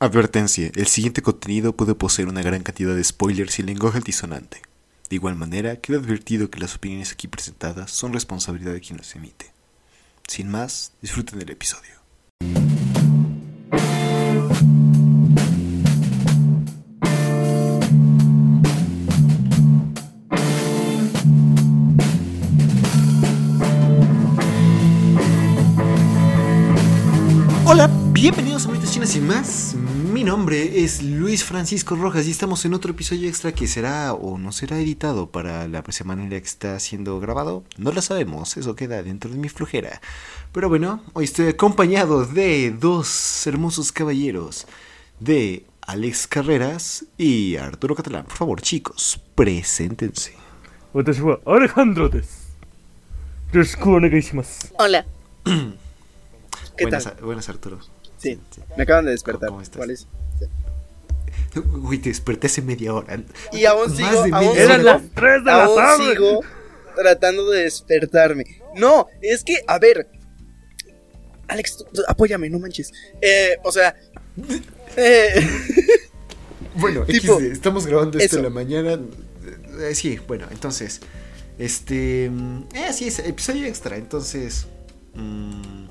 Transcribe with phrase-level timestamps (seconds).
[0.00, 4.62] Advertencia, el siguiente contenido puede poseer una gran cantidad de spoilers y lenguaje altisonante.
[5.10, 9.16] De igual manera, queda advertido que las opiniones aquí presentadas son responsabilidad de quien las
[9.16, 9.50] emite.
[10.28, 11.98] Sin más, disfruten del episodio.
[27.64, 29.67] Hola, bienvenidos a Meditaciones Sin Más.
[30.18, 34.36] Mi nombre es Luis Francisco Rojas y estamos en otro episodio extra que será o
[34.36, 37.62] no será editado para la semana en la que está siendo grabado.
[37.76, 40.00] No lo sabemos, eso queda dentro de mi flujera.
[40.50, 44.66] Pero bueno, hoy estoy acompañado de dos hermosos caballeros,
[45.20, 48.24] de Alex Carreras y Arturo Catalán.
[48.24, 50.32] Por favor, chicos, preséntense.
[51.46, 52.10] Alejandro
[54.80, 55.06] Hola.
[55.44, 57.16] ¿Qué buenas, tal?
[57.22, 57.78] buenas, Arturo.
[58.18, 58.38] Sí,
[58.76, 59.48] me acaban de despertar.
[59.48, 59.76] ¿Cómo estás?
[59.78, 60.06] ¿Cuál es?
[61.82, 63.20] Uy, te desperté hace media hora.
[63.52, 66.04] Y aún Más sigo, de aún media Eran las 3 de la tarde.
[66.12, 66.40] sigo
[66.96, 68.44] tratando de despertarme.
[68.76, 70.08] No, es que, a ver.
[71.48, 72.92] Alex, tú- tú apóyame, no manches.
[73.20, 73.94] Eh, o sea.
[74.96, 75.46] eh,
[76.74, 78.38] Bueno, Tipo, XD, estamos grabando esto eso.
[78.38, 79.00] en la mañana.
[79.80, 81.00] Eh, sí, bueno, entonces.
[81.58, 82.28] Este.
[82.30, 83.96] mm, Eh, así es, episodio extra.
[83.96, 84.66] Entonces.
[85.14, 85.86] mm,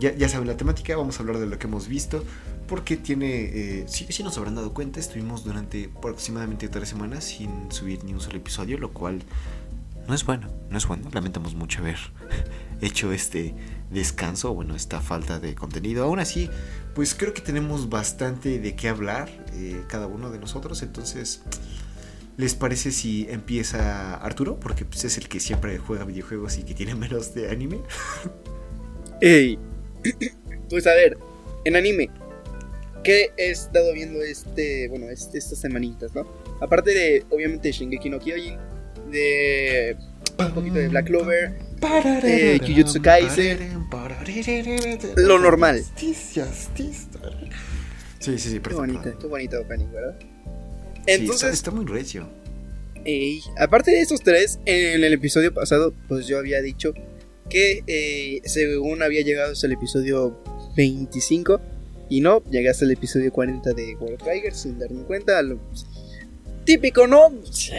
[0.00, 2.24] ya, saben la temática, vamos a hablar de lo que hemos visto.
[2.66, 3.80] Porque tiene.
[3.80, 8.12] Eh, sí, sí nos habrán dado cuenta, estuvimos durante aproximadamente tres semanas sin subir ni
[8.12, 9.22] un solo episodio, lo cual
[10.10, 11.08] no es bueno, no es bueno.
[11.12, 11.98] Lamentamos mucho haber
[12.80, 13.54] hecho este
[13.90, 16.04] descanso, bueno, esta falta de contenido.
[16.04, 16.50] Aún así,
[16.94, 20.82] pues creo que tenemos bastante de qué hablar eh, cada uno de nosotros.
[20.82, 21.42] Entonces,
[22.36, 24.58] ¿les parece si empieza Arturo?
[24.58, 27.80] Porque pues, es el que siempre juega videojuegos y que tiene menos de anime.
[29.20, 29.58] ey.
[30.68, 31.18] Pues a ver,
[31.64, 32.10] en anime.
[33.02, 36.26] ¿Qué he estado viendo este, bueno, este, estas semanitas, no?
[36.60, 38.58] Aparte de, obviamente, Shingeki no Kyojin,
[39.10, 39.96] de
[40.38, 41.52] un poquito de Black Clover,
[42.22, 43.86] Eh, Jujutsu Kaisen.
[45.16, 45.82] Lo normal.
[48.18, 48.74] Sí, sí, sí, Qué
[49.18, 50.16] qué bonito opening, ¿verdad?
[50.20, 50.26] Sí,
[51.06, 52.28] está, Entonces, está muy recio.
[53.04, 56.92] ey, aparte de estos tres, en el episodio pasado, pues yo había dicho
[57.50, 60.38] que eh, según había llegado hasta el episodio
[60.76, 61.60] 25
[62.08, 65.42] y no, llegué hasta el episodio 40 de World Tiger sin darme cuenta.
[65.42, 65.58] lo-
[66.64, 67.32] típico, ¿no?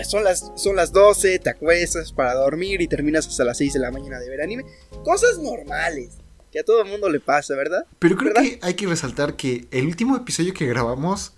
[0.03, 3.79] Son las, son las 12, te acuestas para dormir y terminas hasta las 6 de
[3.79, 4.63] la mañana de ver anime.
[5.03, 6.09] Cosas normales,
[6.51, 7.85] que a todo el mundo le pasa, ¿verdad?
[7.99, 8.43] Pero creo ¿Verdad?
[8.49, 11.33] que hay que resaltar que el último episodio que grabamos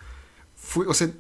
[0.56, 1.12] fue, o sea,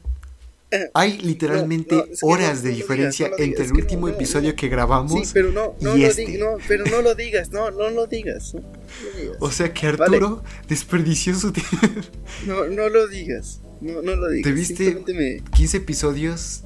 [0.93, 4.07] hay literalmente No, no, es que horas no, de diferencia digas, entre digas, el último
[4.07, 5.11] episodio que grabamos.
[5.11, 6.25] Sí, pero y lo este.
[6.25, 8.53] digas, no, pero no lo digas, no, no lo digas.
[8.53, 9.37] No, lo digas.
[9.39, 10.17] O sea que Vale.
[10.17, 11.77] Arturo desperdició su tiempo.
[12.47, 13.61] No, no lo digas.
[13.81, 14.43] No, no lo digas.
[14.43, 15.13] ¿Te viste?
[15.13, 15.41] Me.
[15.55, 16.63] 15 episodios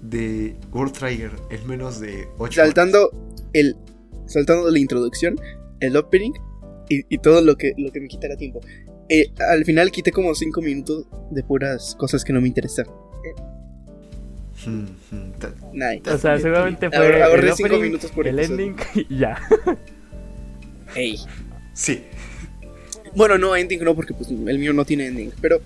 [0.00, 3.10] de World Trigger en menos de 8 Saltando
[3.52, 3.76] el.
[4.26, 5.38] Saltando la introducción,
[5.80, 6.32] el opening
[6.88, 8.60] y, y todo lo que, lo que me quitará tiempo.
[9.08, 12.86] Eh, al final quité como 5 minutos de puras cosas que no me interesan.
[15.72, 16.10] Nice.
[16.10, 18.66] O sea, seguramente fue ahorré el cinco opening, minutos por el episodio.
[18.66, 18.76] ending
[19.08, 19.38] y ya.
[20.94, 21.18] Ey.
[21.74, 22.04] Sí.
[23.14, 25.32] Bueno, no, ending no, porque pues el mío no tiene ending.
[25.40, 25.60] Pero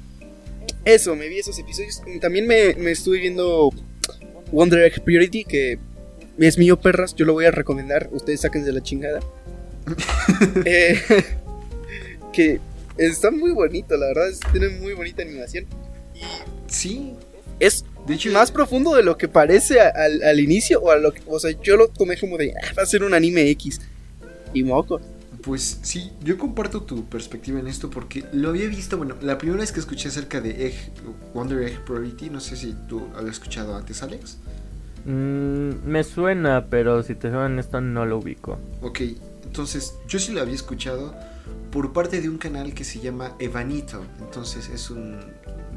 [0.85, 2.03] eso, me vi esos episodios.
[2.21, 3.71] También me, me estuve viendo
[4.53, 5.79] Wonder Egg Purity, que
[6.39, 7.15] es mío, perras.
[7.15, 8.09] Yo lo voy a recomendar.
[8.13, 9.21] Ustedes sáquense la chingada.
[10.65, 11.01] Eh,
[12.33, 12.61] que
[12.99, 14.29] está muy bonito, la verdad.
[14.29, 15.67] es- tiene muy bonita animación.
[16.67, 17.15] Sí.
[17.59, 20.81] Es De hecho, más profundo de lo que parece al, al inicio.
[20.81, 23.03] O, a lo que, o sea, yo lo tomé como de, "Ah, va a ser
[23.03, 23.81] un anime X.
[24.55, 25.01] Y moco.
[25.43, 29.61] Pues sí, yo comparto tu perspectiva en esto porque lo había visto, bueno, la primera
[29.61, 30.75] vez que escuché acerca de Egg,
[31.35, 34.39] Wonder Egg Priority, no sé si tú habías escuchado antes, Alex.
[35.05, 38.59] Mm, me suena, pero si te suena esto no lo ubico.
[38.83, 39.01] Ok,
[39.45, 41.15] entonces yo sí lo había escuchado
[41.71, 44.05] por parte de un canal que se llama Evanito.
[44.21, 45.19] Entonces es un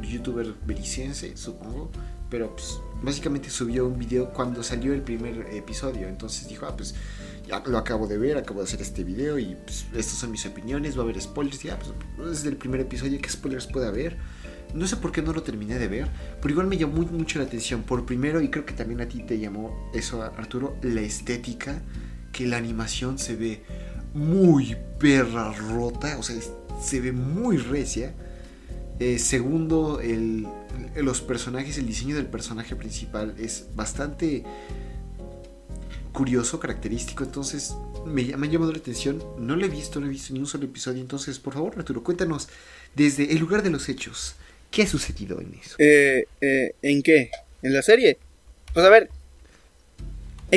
[0.01, 1.91] youtuber belicense, supongo.
[2.29, 6.07] Pero pues básicamente subió un video cuando salió el primer episodio.
[6.07, 6.93] Entonces dijo, ah, pues
[7.47, 10.45] ya lo acabo de ver, acabo de hacer este video y pues estas son mis
[10.45, 11.63] opiniones, va a haber spoilers.
[11.63, 14.17] Ya, pues es del primer episodio, ¿qué spoilers puede haber?
[14.73, 16.07] No sé por qué no lo terminé de ver,
[16.39, 17.81] pero igual me llamó mucho la atención.
[17.81, 21.81] Por primero, y creo que también a ti te llamó eso, Arturo, la estética,
[22.31, 23.63] que la animación se ve
[24.13, 26.35] muy perra rota, o sea,
[26.81, 28.13] se ve muy recia.
[28.99, 30.47] Eh, segundo, el,
[30.95, 34.43] los personajes, el diseño del personaje principal es bastante
[36.11, 37.75] curioso, característico, entonces
[38.05, 39.23] me, me ha llamado la atención.
[39.37, 42.03] No lo he visto, no he visto ni un solo episodio, entonces por favor, Arturo,
[42.03, 42.49] cuéntanos
[42.95, 44.35] desde el lugar de los hechos,
[44.71, 45.75] ¿qué ha sucedido en eso?
[45.77, 47.31] Eh, eh, ¿En qué?
[47.61, 48.17] ¿En la serie?
[48.73, 49.09] Pues a ver.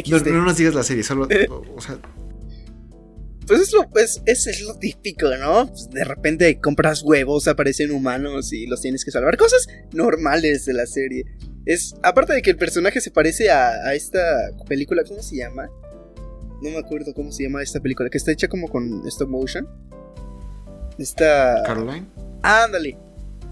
[0.08, 1.28] No, no nos digas la serie, solo.
[1.76, 1.98] O sea,
[3.52, 5.66] Pues es lo, pues, es lo típico, ¿no?
[5.66, 9.36] Pues de repente compras huevos, aparecen humanos y los tienes que salvar.
[9.36, 11.26] Cosas normales de la serie.
[11.66, 15.68] Es, aparte de que el personaje se parece a, a esta película, ¿cómo se llama?
[16.62, 19.68] No me acuerdo cómo se llama esta película, que está hecha como con stop motion.
[20.96, 21.62] Esta...
[21.66, 22.06] Caroline.
[22.40, 22.96] Ándale.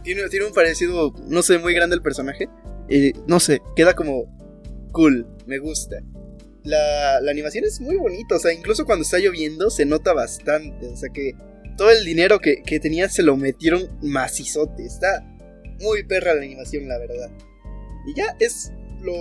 [0.03, 2.49] Tiene, tiene un parecido, no sé, muy grande el personaje.
[2.89, 4.35] Eh, no sé, queda como
[4.93, 5.97] cool, me gusta.
[6.65, 10.87] La, la animación es muy bonita, o sea, incluso cuando está lloviendo se nota bastante.
[10.89, 11.35] O sea que
[11.77, 14.85] todo el dinero que, que tenía se lo metieron macizote.
[14.85, 15.27] Está
[15.81, 17.31] muy perra la animación, la verdad.
[18.07, 19.15] Y ya es lo...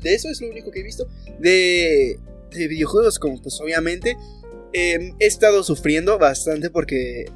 [0.00, 1.06] De eso es lo único que he visto.
[1.38, 2.18] De,
[2.50, 4.16] de videojuegos, como pues obviamente
[4.72, 7.26] eh, he estado sufriendo bastante porque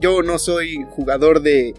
[0.00, 1.74] yo no soy jugador de,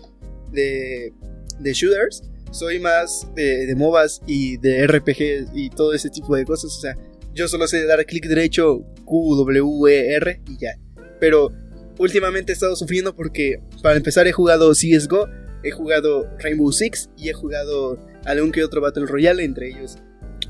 [0.51, 1.13] de,
[1.59, 6.45] de shooters, soy más de, de MOBAs y de RPG y todo ese tipo de
[6.45, 6.77] cosas.
[6.77, 6.97] O sea,
[7.37, 10.77] yo solo sé dar clic derecho, Q, W, E, R y ya.
[11.19, 11.51] Pero
[11.99, 15.27] últimamente he estado sufriendo porque, para empezar, he jugado CSGO,
[15.63, 19.97] he jugado Rainbow Six y he jugado algún que otro Battle Royale, entre ellos,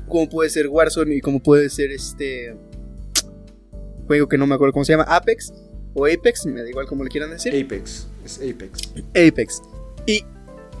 [0.08, 2.56] como puede ser Warzone y como puede ser este
[4.06, 5.52] juego que no me acuerdo cómo se llama, Apex
[5.94, 7.52] o Apex, me da igual como le quieran decir.
[7.54, 8.08] Apex.
[8.24, 8.94] Es Apex.
[9.10, 9.62] Apex.
[10.06, 10.24] Y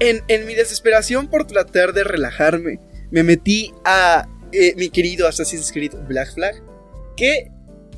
[0.00, 5.72] en, en mi desesperación por tratar de relajarme, me metí a eh, mi querido Assassin's
[5.72, 6.62] Creed Black Flag.
[7.16, 7.50] Que,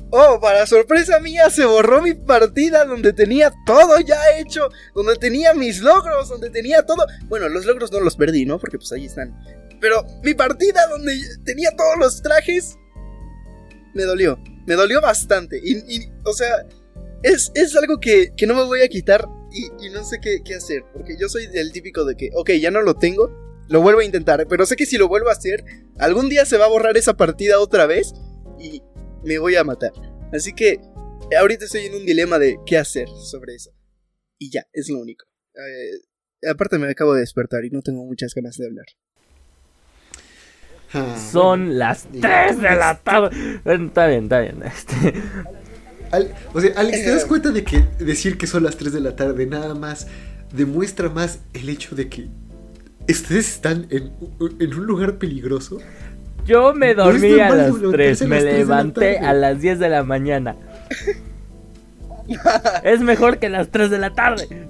[0.09, 5.53] oh, para sorpresa mía, se borró mi partida donde tenía todo ya hecho, donde tenía
[5.53, 7.05] mis logros, donde tenía todo.
[7.25, 8.59] Bueno, los logros no los perdí, ¿no?
[8.59, 9.37] Porque pues ahí están.
[9.79, 11.13] Pero mi partida donde
[11.43, 12.77] tenía todos los trajes,
[13.93, 14.39] me dolió.
[14.67, 15.59] Me dolió bastante.
[15.63, 16.65] Y, o sea,
[17.23, 20.41] es, es algo que, que no me voy a quitar y, y no sé qué,
[20.43, 20.83] qué, hacer.
[20.93, 23.31] Porque yo soy el típico de que, ok, ya no lo tengo,
[23.71, 24.45] lo vuelvo a intentar.
[24.47, 25.63] Pero sé que si lo vuelvo a hacer,
[25.97, 28.13] algún día se va a borrar esa partida otra vez
[28.59, 28.83] y
[29.23, 29.91] me voy a matar.
[30.33, 30.79] Así que
[31.39, 33.71] ahorita estoy en un dilema de qué hacer sobre eso.
[34.37, 35.25] Y ya, es lo único.
[35.55, 38.85] Eh, aparte me acabo de despertar y no tengo muchas ganas de hablar.
[40.93, 43.61] Ah, Son las Y- 3 de la tarde.
[43.63, 44.61] Bueno, Está bien, está bien.
[44.63, 45.13] Este,
[46.11, 48.99] Al- o sea, Alex, ¿te das cuenta de que decir que son las 3 de
[48.99, 50.07] la tarde nada más
[50.53, 52.27] demuestra más el hecho de que
[53.09, 54.11] ustedes están en,
[54.59, 55.79] en un lugar peligroso?
[56.45, 59.27] yo me No dormí a las 3, a me las 3 de la levanté tarde.
[59.27, 60.55] a las 10 de la mañana.
[62.83, 64.67] es mejor que las 3 de la tarde.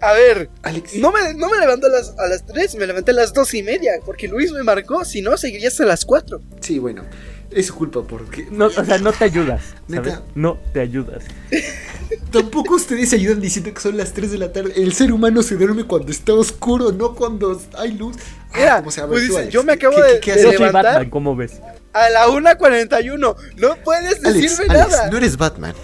[0.00, 3.12] A ver, Alex, no me, no me levanté a las, a las 3, me levanté
[3.12, 3.92] a las 2 y media.
[4.04, 6.40] Porque Luis me marcó, si no, seguiría hasta las 4.
[6.60, 7.04] sí, bueno,
[7.50, 9.62] es su culpa porque No, o sea, no te ayudas.
[9.88, 10.04] ¿sabes?
[10.12, 10.22] Neta.
[10.34, 11.24] No te ayudas.
[12.30, 14.72] tampoco ustedes ayudan diciendo que son las 3 de la tarde.
[14.76, 18.16] El ser humano se duerme cuando está oscuro, no cuando hay luz.
[18.52, 20.42] Ah, Mira, ¿cómo se llama pues dice, yo me ¿Qué- acabo qué- de- qué de
[20.42, 20.84] soy levantar?
[20.84, 21.52] Batman, ¿cómo ves?
[21.92, 23.36] A la 1.41.
[23.56, 25.10] No puedes Alex, decirme Alex, nada.
[25.10, 25.74] no eres Batman.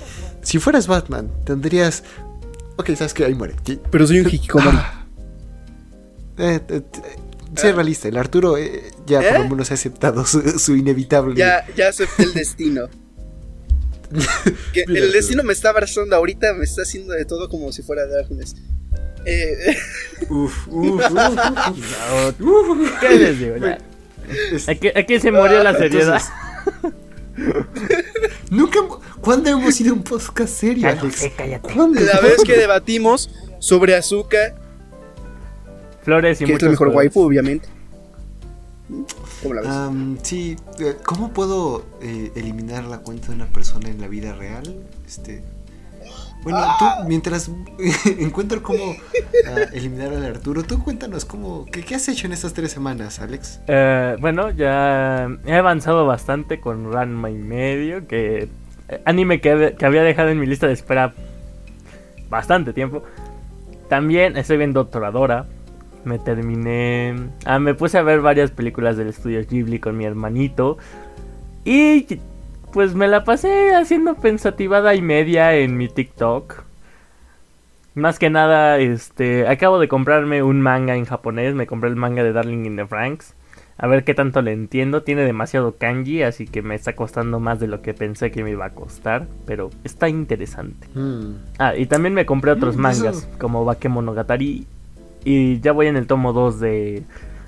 [0.43, 2.03] Si fueras Batman, tendrías.
[2.77, 3.55] Ok, sabes que ahí muere.
[3.91, 4.77] Pero soy un hikikomori.
[4.77, 5.05] Ah.
[6.39, 6.83] Eh, eh, eh,
[7.57, 7.73] sé Ah.
[7.73, 9.31] realista, el Arturo eh, ya ¿Eh?
[9.33, 11.35] por lo menos ha aceptado su, su inevitable.
[11.35, 12.89] Ya, ya acepté el destino.
[14.73, 17.83] Que Mira, el destino me está abrazando ahorita, me está haciendo de todo como si
[17.83, 18.57] fuera Darkness.
[19.25, 19.77] Eh,
[20.31, 23.01] Uf, uf, uf, uf, uf.
[23.01, 23.57] ¿Qué les digo?
[23.59, 23.79] Ya.
[24.53, 26.21] Es- Aquí, aquí se murió la seriedad.
[26.67, 26.93] entonces,
[28.51, 28.79] Nunca.
[29.21, 31.29] ¿Cuándo hemos ido a un podcast serio, Cállate, Alex?
[31.37, 31.75] cállate.
[32.05, 34.55] La vez que debatimos sobre Azuka,
[36.03, 36.97] Flores y que es la mejor colores.
[37.15, 37.69] waifu, obviamente.
[39.43, 40.21] ¿Cómo la ves?
[40.23, 44.77] Sí, eh, ¿cómo puedo eh, eliminar la cuenta de una persona en la vida real?
[45.07, 45.43] Este.
[46.43, 47.51] Bueno, tú, mientras
[48.19, 48.95] encuentro cómo
[49.47, 53.19] ah, eliminar al Arturo, tú cuéntanos cómo, qué, qué has hecho en estas tres semanas,
[53.19, 53.61] Alex.
[53.67, 58.49] Eh, bueno, ya he avanzado bastante con Ranma y medio, que
[58.89, 61.13] eh, anime que, que había dejado en mi lista de espera
[62.31, 63.03] bastante tiempo.
[63.89, 65.47] También estoy viendo Toradora.
[66.05, 67.15] Me terminé.
[67.45, 70.79] Ah, me puse a ver varias películas del estudio Ghibli con mi hermanito.
[71.65, 72.07] Y
[72.73, 76.63] pues me la pasé haciendo pensativada y media en mi TikTok.
[77.95, 81.55] Más que nada, este, acabo de comprarme un manga en japonés.
[81.55, 83.35] Me compré el manga de Darling in the Franks.
[83.77, 85.03] A ver qué tanto le entiendo.
[85.03, 88.51] Tiene demasiado kanji, así que me está costando más de lo que pensé que me
[88.51, 89.27] iba a costar.
[89.47, 90.87] Pero está interesante.
[90.95, 94.67] Mm, Ah, y también me compré otros Mm, mangas, eso- como Bakemonogatari.
[95.29, 97.03] Y ya voy en el tomo 2 de,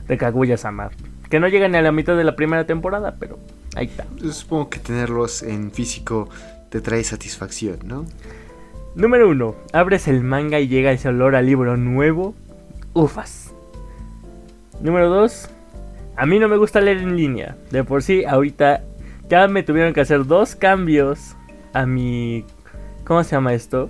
[0.07, 0.91] de Kaguya-sama.
[1.31, 3.39] Que no llega ni a la mitad de la primera temporada, pero
[3.75, 4.05] ahí está.
[4.17, 6.29] yo supongo que tenerlos en físico
[6.69, 8.05] te trae satisfacción, ¿no?
[8.95, 9.55] Número 1.
[9.73, 12.35] Abres el manga y llega ese olor a libro nuevo.
[12.93, 13.55] Ufas.
[14.83, 15.49] Número 2.
[16.17, 17.57] A mí no me gusta leer en línea.
[17.71, 18.83] De por sí, ahorita
[19.31, 21.35] ya me tuvieron que hacer dos cambios
[21.73, 22.45] a mi...
[23.07, 23.89] ¿Cómo se llama esto?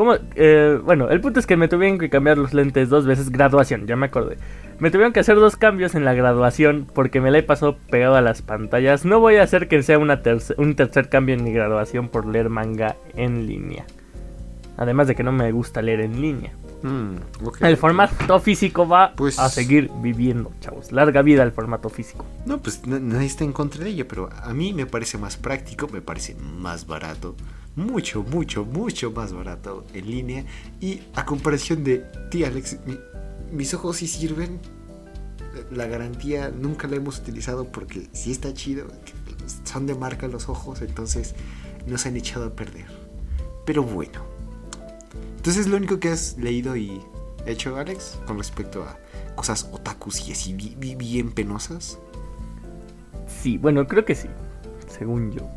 [0.00, 0.14] ¿Cómo?
[0.34, 3.28] Eh, bueno, el punto es que me tuvieron que cambiar los lentes dos veces.
[3.28, 4.38] Graduación, ya me acordé.
[4.78, 8.14] Me tuvieron que hacer dos cambios en la graduación porque me la he pasado pegado
[8.14, 9.04] a las pantallas.
[9.04, 10.18] No voy a hacer que sea una
[10.56, 13.84] un tercer cambio en mi graduación por leer manga en línea.
[14.78, 16.54] Además de que no me gusta leer en línea.
[16.82, 17.16] Mm,
[17.60, 20.92] el formato físico va pues a seguir viviendo, chavos.
[20.92, 22.24] Larga vida el formato físico.
[22.46, 25.88] No, pues nadie está en contra de ello, pero a mí me parece más práctico,
[25.92, 27.36] me parece más barato.
[27.76, 30.44] Mucho, mucho, mucho más barato en línea.
[30.80, 31.98] Y a comparación de
[32.30, 32.78] ti, Alex,
[33.52, 34.60] mis ojos sí sirven.
[35.70, 38.86] La garantía nunca la hemos utilizado porque sí está chido.
[39.64, 41.34] Son de marca los ojos, entonces
[41.86, 42.86] nos han echado a perder.
[43.66, 44.24] Pero bueno.
[45.36, 47.00] Entonces lo único que has leído y
[47.46, 48.98] hecho, Alex, con respecto a
[49.34, 51.98] cosas otakus y así bien penosas.
[53.26, 54.28] Sí, bueno, creo que sí.
[54.86, 55.48] Según yo.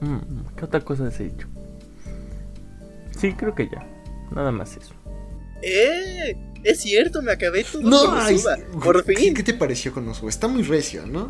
[0.00, 1.48] Mm, ¿Qué otra cosa has hecho?
[3.22, 3.86] Sí, creo que ya.
[4.32, 4.94] Nada más eso.
[5.62, 6.36] ¡Eh!
[6.64, 9.32] Es cierto, me acabé todo no, con Por fin.
[9.32, 10.28] ¿Qué te pareció con Osuba?
[10.28, 11.28] Está muy recio, ¿no?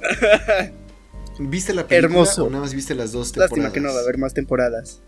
[1.38, 2.46] ¿Viste la película Hermoso.
[2.46, 3.50] o nada más viste las dos temporadas?
[3.52, 5.02] Lástima que no va a haber más temporadas.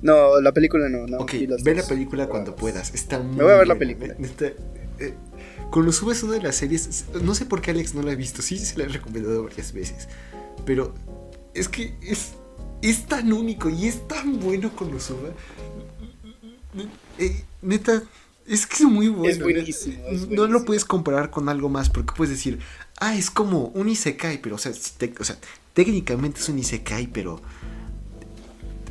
[0.00, 1.08] No, la película no.
[1.08, 1.32] no ok,
[1.64, 2.94] ve la película cuando puedas.
[2.94, 4.14] Está muy Me voy a ver la película.
[5.00, 5.14] Eh,
[5.70, 7.06] con los es una de las series.
[7.20, 8.42] No sé por qué Alex no la ha visto.
[8.42, 10.08] Sí, se la he recomendado varias veces.
[10.64, 10.94] Pero
[11.52, 12.34] es que es,
[12.84, 15.10] es tan único y es tan bueno con los
[17.18, 18.02] eh, neta,
[18.46, 19.30] es que es muy bueno.
[19.30, 22.58] Es buenísimo, No lo puedes comparar con algo más porque puedes decir,
[22.98, 25.38] ah, es como un Isekai, pero, o sea, o sea
[25.72, 27.40] técnicamente es un Isekai, pero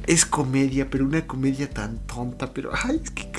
[0.08, 3.32] es comedia, pero una comedia tan tonta, pero, ay, es que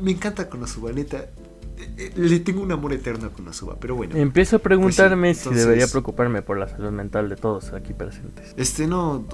[0.00, 1.28] me encanta Konosuba, neta.
[1.76, 4.16] Eh, eh, le tengo un amor eterno a Konosuba, pero bueno.
[4.16, 8.54] Empiezo a pues preguntarme si debería preocuparme por la salud mental de todos aquí presentes.
[8.56, 9.26] Este no,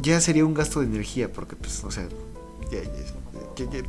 [0.00, 2.06] ya sería un gasto de energía, porque pues, o sea,
[2.70, 2.80] ya,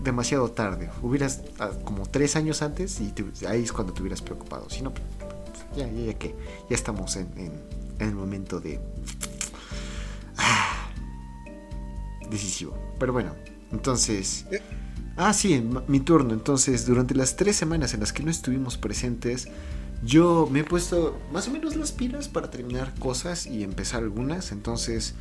[0.03, 0.89] demasiado tarde.
[1.01, 3.13] Hubieras ah, como tres años antes y
[3.47, 4.69] ahí es cuando te hubieras preocupado.
[4.69, 5.05] Si no, pues,
[5.75, 6.35] ya, ya, ya que
[6.69, 7.51] ya estamos en,
[7.99, 8.79] el momento de
[10.37, 10.89] ah,
[12.29, 12.77] decisivo.
[12.99, 13.33] Pero bueno,
[13.71, 14.45] entonces.
[15.15, 16.33] Ah, sí, mi turno.
[16.33, 19.47] Entonces, durante las tres semanas en las que no estuvimos presentes,
[20.03, 24.51] yo me he puesto más o menos las pilas para terminar cosas y empezar algunas.
[24.51, 25.15] Entonces,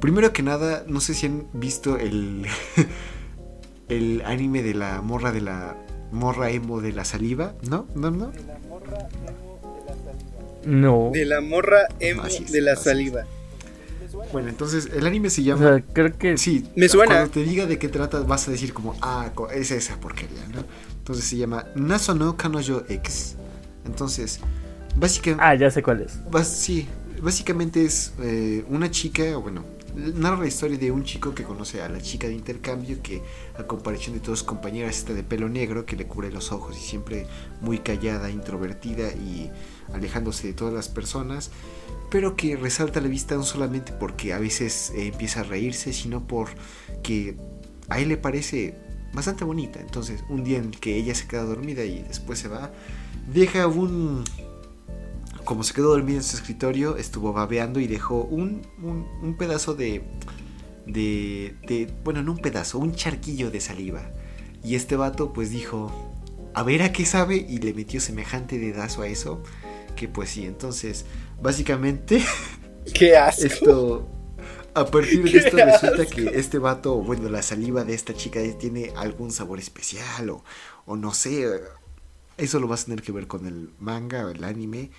[0.00, 2.46] primero que nada, no sé si han visto el.
[3.88, 5.76] el anime de la morra de la
[6.12, 7.86] morra emo de la saliva, ¿no?
[7.94, 8.30] ¿No, no?
[8.30, 10.60] De la morra emo de la saliva.
[10.64, 11.10] No.
[11.12, 13.24] De la morra emo de la saliva.
[14.32, 15.76] Bueno, entonces el anime se llama.
[15.76, 16.36] O creo que.
[16.36, 17.14] Sí, me suena.
[17.14, 20.64] Cuando te diga de qué trata, vas a decir como, ah, es esa porquería, ¿no?
[20.98, 23.36] Entonces se llama Naso no Kanojo X.
[23.84, 24.40] Entonces,
[24.96, 25.44] básicamente.
[25.44, 26.20] Ah, ya sé cuál es.
[26.46, 26.86] sí,
[27.20, 31.88] básicamente es eh, una chica, bueno, narra la historia de un chico que conoce a
[31.88, 33.22] la chica de intercambio que
[33.58, 36.76] a comparación de todos sus compañeras está de pelo negro que le cubre los ojos
[36.76, 37.26] y siempre
[37.60, 39.50] muy callada, introvertida y
[39.92, 41.50] alejándose de todas las personas,
[42.10, 46.26] pero que resalta la vista no solamente porque a veces eh, empieza a reírse, sino
[46.26, 47.36] porque
[47.88, 48.74] a él le parece
[49.12, 49.80] bastante bonita.
[49.80, 52.72] Entonces, un día en que ella se queda dormida y después se va,
[53.32, 54.24] deja un
[55.44, 60.04] como se quedó dormido en su escritorio, estuvo babeando y dejó un, un, pedazo de,
[60.86, 64.12] de, de, Bueno, no un pedazo, un charquillo de saliva.
[64.62, 65.90] Y este vato pues dijo,
[66.54, 69.42] a ver a qué sabe y le metió semejante dedazo a eso.
[70.00, 71.04] Que pues sí, entonces,
[71.42, 72.24] básicamente...
[72.94, 73.44] ¡Qué asco!
[73.44, 74.08] Esto...
[74.72, 78.94] A partir de esto resulta que este vato, bueno, la saliva de esta chica tiene
[78.96, 80.42] algún sabor especial o,
[80.86, 81.44] o no sé.
[82.38, 84.90] Eso lo vas a tener que ver con el manga o el anime.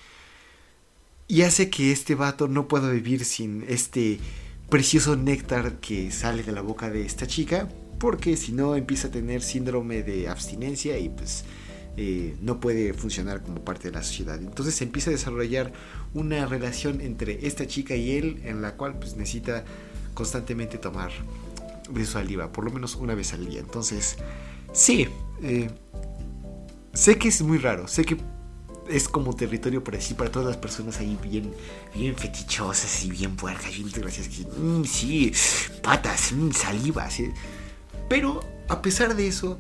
[1.28, 4.20] Y hace que este vato no pueda vivir sin este
[4.70, 7.70] precioso néctar que sale de la boca de esta chica.
[7.98, 11.44] Porque si no empieza a tener síndrome de abstinencia y pues
[11.98, 14.38] eh, no puede funcionar como parte de la sociedad.
[14.40, 15.74] Entonces empieza a desarrollar
[16.14, 19.64] una relación entre esta chica y él en la cual pues necesita
[20.14, 21.12] constantemente tomar
[21.90, 23.60] de saliva, por lo menos una vez al día.
[23.60, 24.18] Entonces,
[24.72, 25.08] sí,
[25.44, 25.70] eh,
[26.94, 28.18] sé que es muy raro, sé que
[28.90, 31.54] es como territorio para sí, para todas las personas ahí bien,
[31.94, 35.32] bien fetichosas y bien puercas, bien que mm, sí,
[35.82, 37.08] patas, mm, saliva,
[38.10, 39.60] Pero a pesar de eso,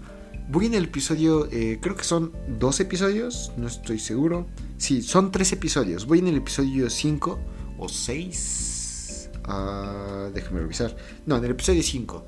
[0.52, 4.48] voy en el episodio, eh, creo que son dos episodios, no estoy seguro.
[4.78, 6.06] Sí, son tres episodios.
[6.06, 7.40] Voy en el episodio 5
[7.78, 9.30] o 6.
[9.46, 10.96] Ah, déjame revisar.
[11.26, 12.26] No, en el episodio 5.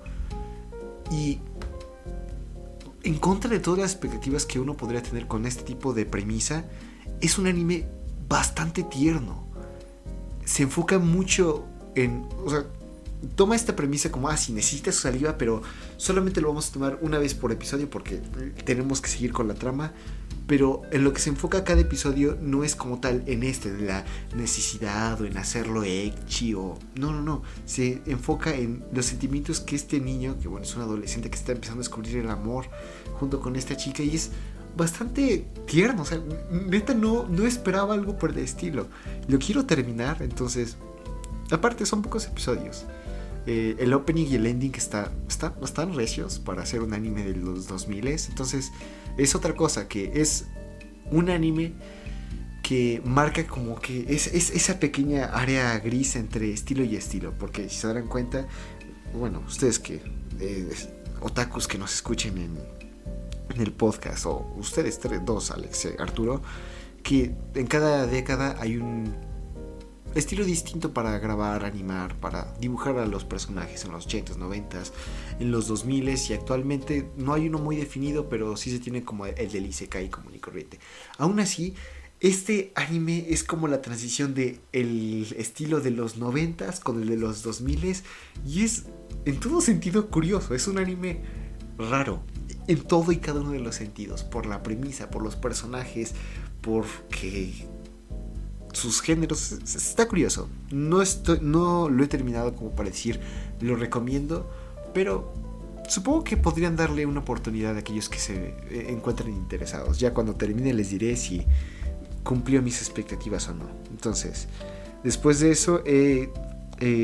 [1.12, 1.39] Y
[3.03, 6.65] en contra de todas las expectativas que uno podría tener con este tipo de premisa,
[7.20, 7.88] es un anime
[8.30, 9.48] bastante tierno.
[10.46, 11.65] Se enfoca mucho
[11.96, 12.25] en...
[12.46, 12.65] O sea,
[13.36, 15.62] toma esta premisa como, ah, si necesita su saliva, pero
[15.98, 18.22] solamente lo vamos a tomar una vez por episodio porque
[18.65, 19.94] tenemos que seguir con la trama.
[20.46, 23.88] Pero en lo que se enfoca cada episodio no es como tal en este, en
[23.88, 24.03] la
[24.36, 26.77] necesidad o en hacerlo ecchi o...
[26.96, 27.44] No, no, no.
[27.65, 31.53] Se enfoca en los sentimientos que este niño, que bueno, es un adolescente que está
[31.53, 32.65] empezando a descubrir el amor
[33.13, 34.32] junto con esta chica y es
[34.75, 36.01] bastante tierno.
[36.01, 38.88] O sea, neta no, no esperaba algo por el estilo.
[39.27, 40.75] Lo quiero terminar, entonces...
[41.51, 42.86] Aparte son pocos episodios.
[43.45, 47.35] Eh, el opening y el ending está, está, están recios para hacer un anime de
[47.35, 48.07] los 2000.
[48.07, 48.71] Entonces
[49.17, 50.45] es otra cosa, que es
[51.12, 51.73] un anime
[52.62, 57.33] que marca como que es, esa pequeña área gris entre estilo y estilo.
[57.38, 58.47] Porque si se darán cuenta,
[59.13, 60.01] bueno, ustedes que,
[60.39, 60.69] eh,
[61.21, 62.57] otakus que nos escuchen en,
[63.53, 66.41] en el podcast, o ustedes tres, dos, Alex, eh, Arturo,
[67.03, 69.13] que en cada década hay un
[70.15, 74.91] estilo distinto para grabar, animar, para dibujar a los personajes en los 80s, 90s,
[75.39, 79.25] en los 2000s y actualmente no hay uno muy definido, pero sí se tiene como
[79.25, 80.79] el del Isekai común y corriente.
[81.17, 81.75] Aún así,
[82.20, 87.17] este anime es como la transición de el estilo de los 90s con el de
[87.17, 88.03] los 2000s
[88.46, 88.86] y es
[89.25, 91.22] en todo sentido curioso, es un anime
[91.77, 92.24] raro
[92.67, 96.13] en todo y cada uno de los sentidos, por la premisa, por los personajes,
[96.62, 97.67] porque
[98.74, 99.51] sus géneros.
[99.51, 100.50] Está curioso.
[100.72, 103.20] No, estoy, no lo he terminado como para decir,
[103.62, 104.50] lo recomiendo,
[104.94, 105.34] pero
[105.88, 110.00] supongo que podrían darle una oportunidad a aquellos que se eh, encuentren interesados.
[110.00, 111.46] Ya cuando termine les diré si
[112.24, 113.70] cumplió mis expectativas o no.
[113.89, 114.48] Entonces,
[115.03, 116.30] después de eso he,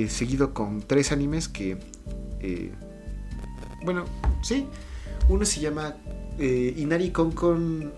[0.09, 1.77] seguido con tres animes que...
[2.41, 2.71] Eh,
[3.85, 4.03] bueno,
[4.43, 4.65] sí.
[5.29, 5.95] Uno se llama
[6.37, 7.93] eh, Inari Konkon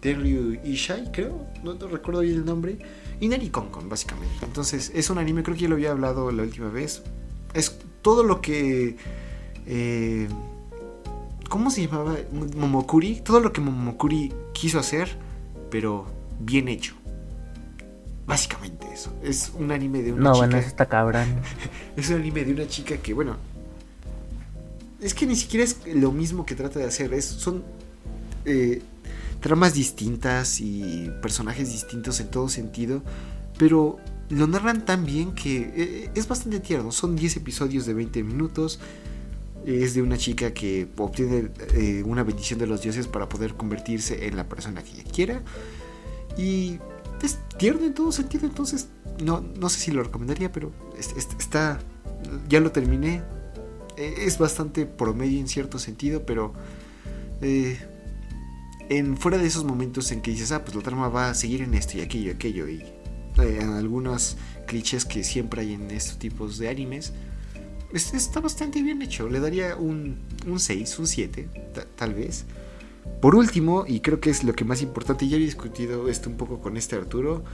[0.00, 2.78] Tenryu Ishai, creo, no, recuerdo bien el nombre,
[3.20, 4.44] y Nari Konkon, básicamente.
[4.44, 7.02] Entonces, es un anime, creo que ya lo había hablado la última vez.
[7.54, 8.96] Es todo lo que.
[9.66, 10.28] Eh,
[11.48, 12.16] ¿Cómo se llamaba?
[12.56, 13.20] Momokuri.
[13.22, 15.16] Todo lo que Momokuri quiso hacer,
[15.70, 16.06] pero
[16.38, 16.94] bien hecho.
[18.26, 19.12] Básicamente eso.
[19.22, 20.32] Es un anime de una chica.
[20.32, 21.26] No, bueno, está cabrón.
[21.96, 23.36] es un anime de una chica que, bueno.
[25.00, 27.12] Es que ni siquiera es lo mismo que trata de hacer.
[27.14, 27.64] Es, son.
[28.44, 28.82] Eh,
[29.40, 33.02] tramas distintas y personajes distintos en todo sentido,
[33.58, 33.98] pero
[34.30, 36.92] lo narran tan bien que eh, es bastante tierno.
[36.92, 38.78] Son 10 episodios de 20 minutos.
[39.64, 44.26] Es de una chica que obtiene eh, una bendición de los dioses para poder convertirse
[44.26, 45.42] en la persona que ella quiera.
[46.36, 46.78] Y
[47.22, 48.88] es tierno en todo sentido, entonces
[49.22, 51.80] no, no sé si lo recomendaría, pero está...
[52.48, 53.22] Ya lo terminé.
[53.96, 56.52] E, es bastante promedio en cierto sentido, pero...
[57.40, 57.78] Eh,
[58.88, 61.62] en fuera de esos momentos en que dices, ah, pues la trama va a seguir
[61.62, 62.82] en esto y aquello y aquello, y
[63.38, 67.12] eh, en algunos clichés que siempre hay en estos tipos de animes,
[67.92, 69.28] está bastante bien hecho.
[69.28, 71.48] Le daría un, un 6, un 7,
[71.96, 72.44] tal vez.
[73.20, 76.36] Por último, y creo que es lo que más importante, ya había discutido esto un
[76.36, 77.44] poco con este Arturo,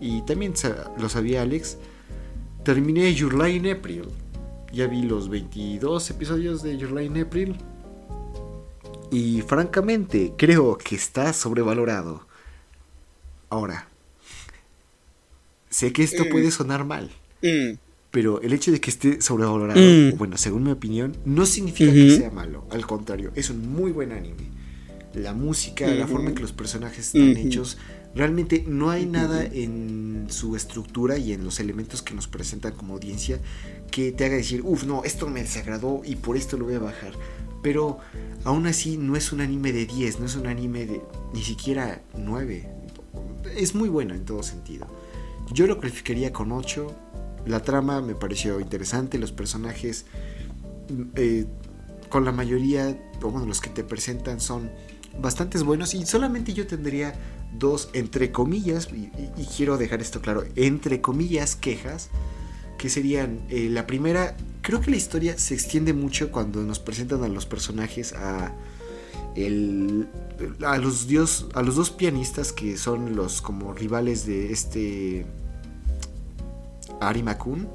[0.00, 0.54] y también
[0.98, 1.78] lo sabía Alex,
[2.64, 4.08] terminé Your in April.
[4.72, 7.56] Ya vi los 22 episodios de Your in April
[9.12, 12.26] y francamente, creo que está sobrevalorado.
[13.50, 13.86] Ahora,
[15.68, 16.52] sé que esto puede mm.
[16.52, 17.10] sonar mal,
[17.42, 17.76] mm.
[18.10, 20.16] pero el hecho de que esté sobrevalorado, mm.
[20.16, 22.64] bueno, según mi opinión, no significa que sea malo.
[22.70, 24.50] Al contrario, es un muy buen anime.
[25.12, 27.76] La música, la forma en que los personajes están hechos,
[28.14, 32.94] realmente no hay nada en su estructura y en los elementos que nos presentan como
[32.94, 33.38] audiencia
[33.90, 36.78] que te haga decir, uff, no, esto me desagradó y por esto lo voy a
[36.78, 37.12] bajar
[37.62, 37.98] pero
[38.44, 42.02] aún así no es un anime de 10, no es un anime de ni siquiera
[42.16, 42.68] 9.
[43.56, 44.86] Es muy bueno en todo sentido.
[45.52, 46.94] Yo lo calificaría con 8.
[47.46, 50.06] La trama me pareció interesante, los personajes
[51.16, 51.46] eh,
[52.08, 54.70] con la mayoría, o bueno, los que te presentan son
[55.20, 57.14] bastantes buenos y solamente yo tendría
[57.58, 59.10] dos, entre comillas, y,
[59.56, 62.10] quiero dejar esto claro, entre comillas, quejas,
[62.82, 67.22] que serían eh, la primera, creo que la historia se extiende mucho cuando nos presentan
[67.22, 68.52] a los personajes a
[69.36, 70.08] el,
[70.66, 75.24] a los dios a los dos pianistas que son los como rivales de este
[77.00, 77.68] Ari Makun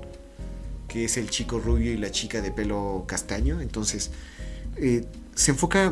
[0.89, 3.61] que es el chico rubio y la chica de pelo castaño.
[3.61, 4.11] Entonces
[4.75, 5.89] eh, se enfoca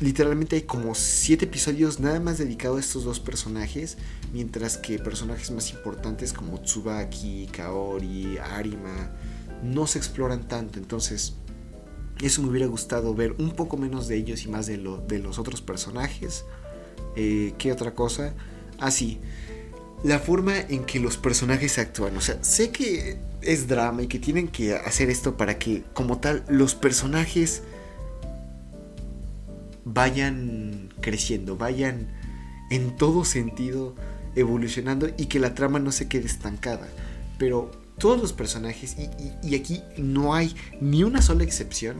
[0.00, 3.96] literalmente hay como siete episodios nada más dedicados a estos dos personajes,
[4.32, 9.10] mientras que personajes más importantes como Tsubaki, Kaori, Arima
[9.62, 10.78] no se exploran tanto.
[10.78, 11.34] Entonces,
[12.22, 15.18] eso me hubiera gustado ver un poco menos de ellos y más de, lo, de
[15.18, 16.44] los otros personajes.
[17.14, 18.34] Eh, ¿Qué otra cosa?
[18.78, 19.18] Ah, sí.
[20.02, 22.16] La forma en que los personajes actúan.
[22.16, 26.18] O sea, sé que es drama y que tienen que hacer esto para que, como
[26.18, 27.62] tal, los personajes
[29.84, 32.08] vayan creciendo, vayan
[32.70, 33.94] en todo sentido
[34.36, 36.88] evolucionando y que la trama no se quede estancada.
[37.38, 38.96] Pero todos los personajes,
[39.42, 41.96] y, aquí no hay ni una sola excepción,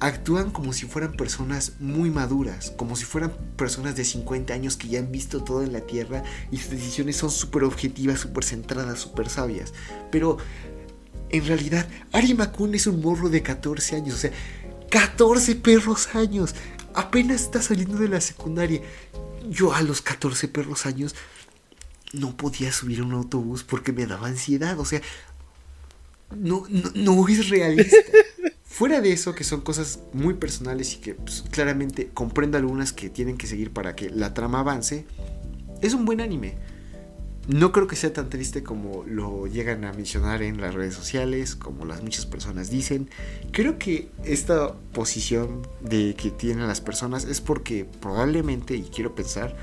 [0.00, 4.88] actúan como si fueran personas muy maduras, como si fueran personas de 50 años que
[4.88, 8.98] ya han visto todo en la Tierra y sus decisiones son súper objetivas, súper centradas,
[8.98, 9.72] súper sabias.
[10.10, 10.38] Pero
[11.30, 14.32] en realidad, Ari Makun es un morro de 14 años, o sea,
[14.90, 16.54] 14 perros años.
[16.94, 18.82] Apenas está saliendo de la secundaria.
[19.48, 21.14] Yo a los 14 perros años
[22.12, 24.78] no podía subir a un autobús porque me daba ansiedad.
[24.78, 25.00] O sea,
[26.36, 27.96] no, no, es realista.
[28.64, 33.10] Fuera de eso, que son cosas muy personales y que pues, claramente comprendo algunas que
[33.10, 35.04] tienen que seguir para que la trama avance,
[35.82, 36.56] es un buen anime.
[37.48, 41.56] No creo que sea tan triste como lo llegan a mencionar en las redes sociales,
[41.56, 43.10] como las muchas personas dicen.
[43.50, 49.56] Creo que esta posición de que tienen las personas es porque probablemente, y quiero pensar,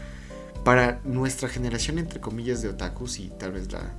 [0.64, 3.94] para nuestra generación, entre comillas, de otakus y tal vez la...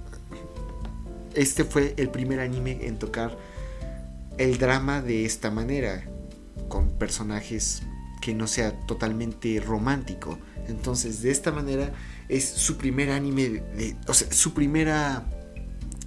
[1.35, 3.37] Este fue el primer anime en tocar
[4.39, 6.05] el drama de esta manera,
[6.69, 7.83] con personajes
[8.21, 10.39] que no sea totalmente romántico.
[10.69, 11.93] Entonces, de esta manera
[12.29, 15.25] es su primer anime, de, o sea, su primera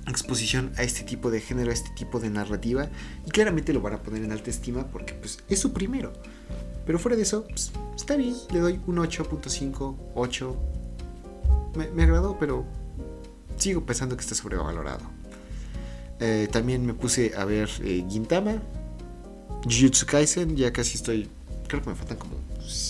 [0.08, 2.90] exposición a este tipo de género, a este tipo de narrativa.
[3.26, 6.14] Y claramente lo van a poner en alta estima porque pues, es su primero.
[6.86, 10.58] Pero fuera de eso, pues, está bien, le doy un 8.5, 8.
[11.94, 12.66] Me, agradó, pero
[13.58, 15.04] sigo pensando que está sobrevalorado.
[16.20, 18.62] Eh, también me puse a ver eh, Gintama,
[19.64, 21.30] Jujutsu Kaisen, ya casi estoy,
[21.68, 22.36] creo que me faltan como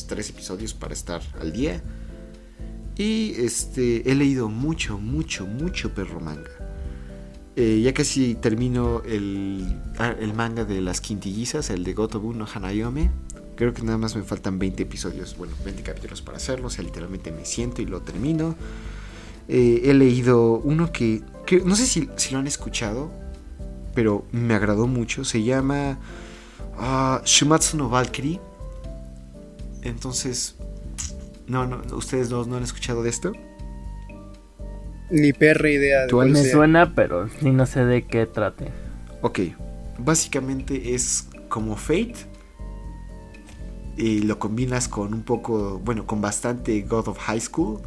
[0.07, 1.81] 3 episodios para estar al día.
[2.97, 6.51] Y este, he leído mucho, mucho, mucho perro manga.
[7.55, 12.47] Eh, ya casi termino el, ah, el, manga de las quintillizas, el de Gotobu no
[12.51, 13.11] Hanayome.
[13.63, 16.67] Creo que nada más me faltan 20 episodios, bueno, 20 capítulos para hacerlo.
[16.67, 18.57] O sea, literalmente me siento y lo termino.
[19.47, 21.21] Eh, he leído uno que,
[21.63, 23.09] no sé si, si, lo han escuchado,
[23.95, 25.23] pero me agradó mucho.
[25.23, 25.97] Se llama
[26.77, 28.41] uh, Shumatsu no Valkyrie.
[29.81, 30.57] Entonces,
[31.47, 33.31] no, no, ustedes dos no han escuchado de esto.
[35.09, 38.67] Ni perra idea de me suena, pero ni no sé de qué trate.
[39.21, 39.39] Ok,
[39.99, 42.32] básicamente es como Fate,
[43.97, 47.79] y lo combinas con un poco, bueno, con bastante God of High School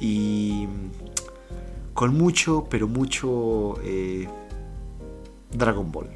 [0.00, 0.66] y
[1.94, 4.28] con mucho, pero mucho eh,
[5.52, 6.10] Dragon Ball.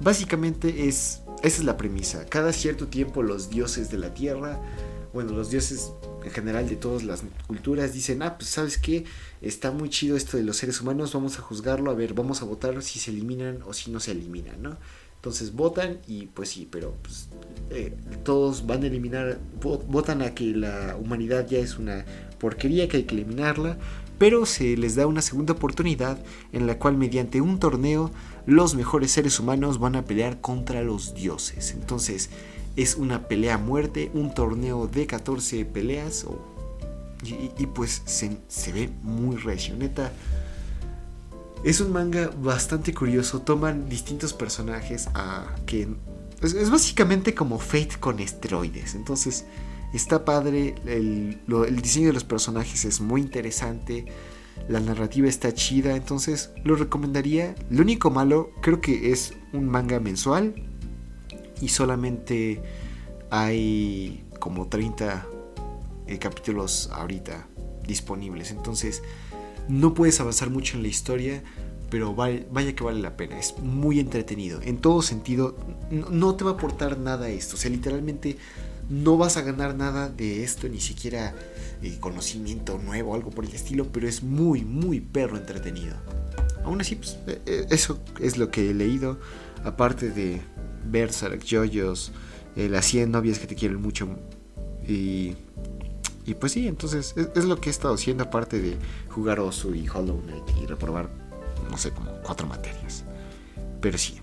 [0.00, 2.26] Básicamente es, esa es la premisa.
[2.26, 4.60] Cada cierto tiempo los dioses de la tierra,
[5.12, 5.92] bueno, los dioses
[6.24, 9.04] en general de todas las culturas dicen, ah, pues sabes qué,
[9.40, 12.44] está muy chido esto de los seres humanos, vamos a juzgarlo, a ver, vamos a
[12.46, 14.76] votar si se eliminan o si no se eliminan, ¿no?
[15.16, 17.28] Entonces votan y pues sí, pero pues,
[17.70, 22.04] eh, todos van a eliminar, votan a que la humanidad ya es una
[22.38, 23.76] porquería que hay que eliminarla,
[24.18, 26.18] pero se les da una segunda oportunidad
[26.52, 28.10] en la cual mediante un torneo
[28.46, 31.72] los mejores seres humanos van a pelear contra los dioses.
[31.72, 32.30] Entonces
[32.76, 36.26] es una pelea a muerte, un torneo de 14 peleas
[37.24, 39.74] y, pues se, ve muy recio,
[41.64, 43.40] es un manga bastante curioso.
[43.40, 45.88] Toman distintos personajes a que
[46.42, 48.94] es, básicamente como Fate con esteroides.
[48.94, 49.46] Entonces
[49.92, 50.74] está padre.
[50.86, 51.40] El,
[51.82, 54.06] diseño de los personajes es muy interesante.
[54.68, 55.96] La narrativa está chida.
[55.96, 57.54] Entonces lo recomendaría.
[57.70, 60.54] Lo único malo creo que es un manga mensual.
[61.60, 62.62] Y solamente
[63.30, 65.26] hay como 30
[66.06, 67.48] eh, capítulos ahorita
[67.86, 68.50] disponibles.
[68.50, 69.02] Entonces
[69.68, 71.42] no puedes avanzar mucho en la historia,
[71.90, 73.38] pero vaya que vale la pena.
[73.38, 74.60] Es muy entretenido.
[74.62, 75.56] En todo sentido,
[75.90, 77.56] no, te va a aportar nada esto.
[77.56, 78.36] O sea, literalmente
[78.88, 81.34] no vas a ganar nada de esto, ni siquiera
[81.82, 85.96] eh, conocimiento nuevo algo por el estilo, pero es muy, muy perro entretenido.
[86.64, 89.18] Aún así, pues, eh, eh, eso es lo que he leído.
[89.64, 90.40] Aparte de
[90.84, 92.12] Berserk, Joyos,
[92.54, 94.08] las 100 novias que te quieren mucho
[94.88, 95.34] y
[96.26, 98.76] y pues sí, entonces es, lo que he estado haciendo aparte de
[99.08, 101.08] jugar Osu y Hollow Knight y reprobar,
[101.70, 103.04] no sé, como cuatro materias.
[103.80, 104.20] Pero sí.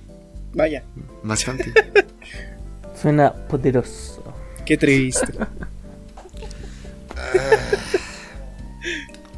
[0.54, 0.84] Vaya.
[1.24, 1.74] Bastante.
[3.02, 4.24] Suena poderoso.
[4.66, 5.34] Qué triste.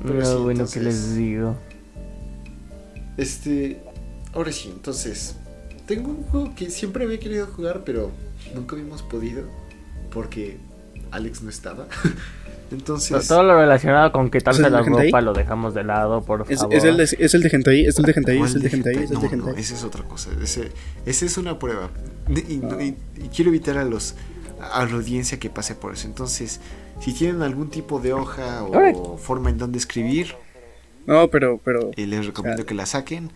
[0.03, 1.55] Pero No, sí, bueno, entonces- que les digo?
[3.17, 3.81] Este,
[4.33, 5.35] ahora sí, entonces,
[5.87, 8.11] tengo un juego que siempre había querido jugar, pero
[8.53, 9.43] nunca habíamos podido
[10.11, 10.57] porque
[11.11, 11.87] Alex no estaba.
[12.75, 15.83] Entonces, Todo lo relacionado con qué tal ¿Es el se la ropa lo dejamos de
[15.83, 16.73] lado, por favor.
[16.73, 18.69] es el de, es el de hentai, es el de hentai, ¿cuál es el de
[18.69, 18.93] hentai?
[18.95, 19.61] es el de No, no, hentai.
[19.61, 20.29] esa es otra cosa.
[20.41, 20.71] Ese,
[21.05, 21.89] es una prueba.
[22.29, 24.15] Y, no- y- y quiero evitar a los
[24.71, 26.07] a la audiencia que pase por eso.
[26.07, 26.59] Entonces,
[27.01, 30.35] si tienen algún tipo de hoja o forma en donde escribir,
[31.05, 31.91] No, pero, pero.
[31.97, 33.31] eh, les recomiendo que la saquen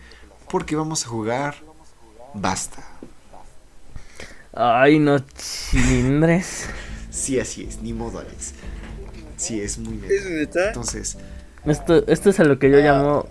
[0.50, 1.56] porque vamos a jugar
[2.34, 2.84] Basta.
[4.54, 6.68] Ay, no chilindres.
[7.12, 8.54] Sí, así es, ni modo, Alex.
[9.40, 10.68] Sí, es muy ¿Es neta.
[10.68, 11.18] Entonces,
[11.66, 13.28] Esto, esto es a lo que yo llamo.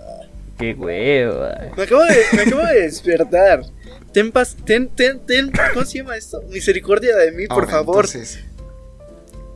[0.58, 1.68] Qué hueva.
[1.76, 3.62] Me acabo de, me acabo de despertar.
[4.12, 6.42] Ten, pas- ten, ten, ten, ¿cómo se llama esto?
[6.50, 8.06] Misericordia de mí, por favor.
[8.06, 8.40] Entonces,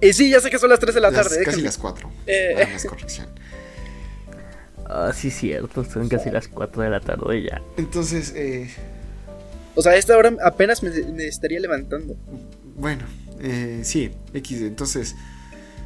[0.01, 1.43] Y sí, ya sé que son las 3 de la las- tarde.
[1.45, 2.09] casi las 4.
[2.27, 2.69] Eh.
[2.73, 3.27] más corrección.
[4.87, 5.85] Ah, sí, cierto.
[5.85, 7.62] Son casi las 4 de la tarde ya.
[7.79, 8.69] Entonces, eh,
[9.75, 12.15] O sea, a esta hora apenas me, me estaría levantando.
[12.77, 13.05] Bueno,
[13.41, 14.61] eh, sí, X.
[14.62, 15.15] Entonces,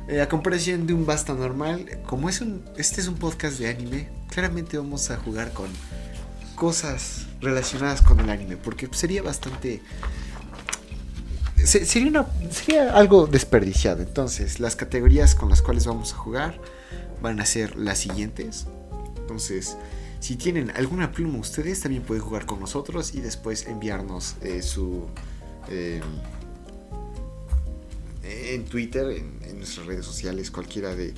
[0.09, 3.69] eh, a comparación de un Basta normal, como es un, este es un podcast de
[3.69, 5.69] anime, claramente vamos a jugar con
[6.55, 9.83] cosas relacionadas con el anime, porque sería bastante...
[11.63, 14.03] se- sería, sería algo desperdiciado.
[14.03, 16.61] Entonces, las categorías con las cuales vamos a jugar
[17.21, 18.67] van a ser las siguientes.
[19.19, 19.77] Entonces,
[20.21, 25.09] si tienen alguna pluma ustedes, también pueden jugar con nosotros y después enviarnos eh, su...
[25.69, 26.01] eh,
[28.23, 31.15] en Twitter, en, en nuestras redes sociales, cualquiera de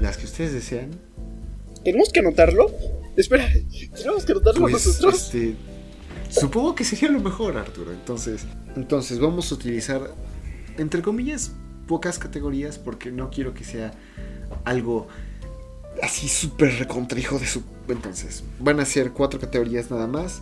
[0.00, 0.90] las que ustedes desean.
[1.84, 2.70] ¿Tenemos que anotarlo?
[3.16, 3.48] Espera,
[3.94, 5.14] ¿tenemos que anotarlo Pues, nosotros?
[5.24, 5.56] este,
[6.30, 7.92] supongo que sería lo mejor, Arturo.
[7.92, 8.42] Entonces,
[8.76, 10.14] entonces vamos a utilizar,
[10.78, 11.52] entre comillas,
[11.88, 13.92] pocas categorías porque no quiero que sea
[14.64, 15.08] algo
[16.02, 17.62] así súper recontrijo de su.
[17.88, 20.40] Entonces, van a ser cuatro categorías nada más.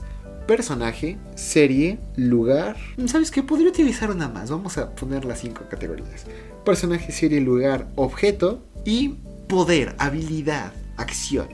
[0.50, 2.76] Personaje, serie, lugar.
[3.06, 3.40] ¿Sabes qué?
[3.40, 4.50] Podría utilizar una más.
[4.50, 6.26] Vamos a poner las cinco categorías.
[6.64, 9.10] Personaje, serie, lugar, objeto y
[9.46, 11.46] poder, habilidad, acción.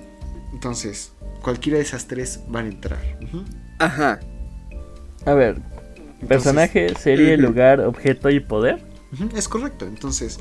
[0.54, 3.18] Entonces, cualquiera de esas tres van a entrar.
[3.80, 4.18] Ajá.
[5.26, 5.61] A ver,
[6.26, 8.82] personaje, serie, lugar, objeto y poder.
[9.35, 9.85] Es correcto.
[9.85, 10.40] Entonces,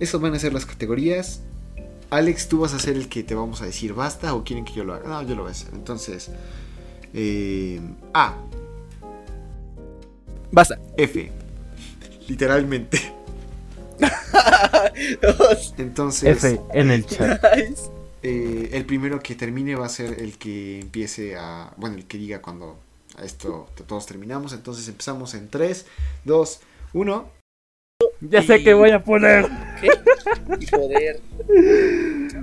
[0.00, 1.42] esas van a ser las categorías.
[2.10, 4.72] Alex, tú vas a ser el que te vamos a decir basta o quieren que
[4.72, 5.08] yo lo haga.
[5.08, 5.68] No, yo lo voy a hacer.
[5.72, 6.32] Entonces,
[7.14, 7.80] eh,
[8.14, 8.36] A,
[10.52, 10.78] Basta.
[10.98, 11.32] F.
[12.28, 13.00] Literalmente.
[15.78, 17.42] Entonces, F en el chat.
[18.22, 21.72] Eh, el primero que termine va a ser el que empiece a.
[21.78, 22.78] Bueno, el que diga cuando
[23.16, 24.52] a esto todos terminamos.
[24.52, 25.86] Entonces empezamos en 3,
[26.24, 26.60] 2,
[26.92, 27.30] 1.
[28.20, 29.48] Ya sé que voy a poner.
[29.80, 29.88] ¿Qué?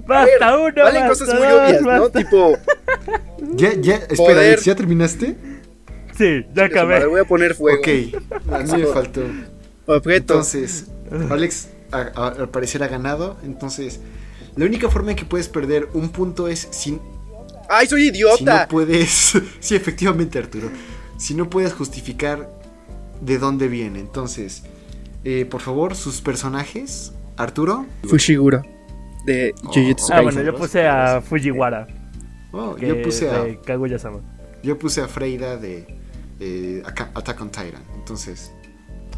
[0.06, 0.73] Basta uno.
[0.75, 1.88] Valen basta cosas muy obvias, ¿no?
[1.88, 2.54] basta- Tipo,
[3.56, 4.38] Ya, ya, espera, Poder.
[4.38, 5.36] Alex, ¿ya terminaste?
[6.17, 7.06] Sí, ya acabé.
[7.06, 7.80] voy a poner fuego.
[7.80, 7.88] Ok,
[8.52, 9.21] a mí me faltó.
[9.86, 10.34] Objeto.
[10.34, 10.88] Entonces,
[11.30, 13.38] Alex a- a- al parecer ha ganado.
[13.43, 13.99] Entonces,
[14.56, 16.99] la única forma en que puedes perder un punto es si,
[17.69, 18.67] ¡Ay, soy si no idiota!
[18.67, 19.34] puedes.
[19.60, 20.69] sí, efectivamente, Arturo.
[21.17, 22.49] Si no puedes justificar
[23.21, 23.99] de dónde viene.
[23.99, 24.63] Entonces,
[25.23, 27.13] eh, por favor, sus personajes.
[27.38, 27.86] Arturo.
[28.08, 28.62] Fushiguro.
[29.30, 30.24] De Jujutsu Ah, Kaisen.
[30.24, 31.88] bueno, yo puse a Fujiwara.
[32.52, 33.44] Oh, yo puse a.
[33.44, 34.22] de Kaguya-sama.
[34.63, 35.86] Yo puse a Freira de
[36.39, 36.82] eh,
[37.13, 37.84] Attack on Titan.
[37.96, 38.52] Entonces,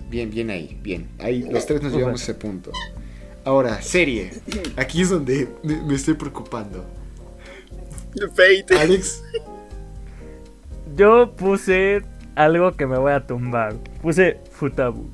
[0.10, 1.08] bien, bien ahí, bien.
[1.20, 2.72] Ahí los tres nos llevamos a ese punto.
[3.46, 4.32] Ahora, serie.
[4.76, 6.86] Aquí es donde me, me estoy preocupando.
[8.36, 8.78] Fate.
[8.78, 9.24] Alex,
[10.98, 12.02] Yo puse
[12.36, 13.76] algo que me voy a tumbar.
[14.02, 15.10] Puse Futabu.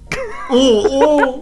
[0.50, 1.40] ¡Oh!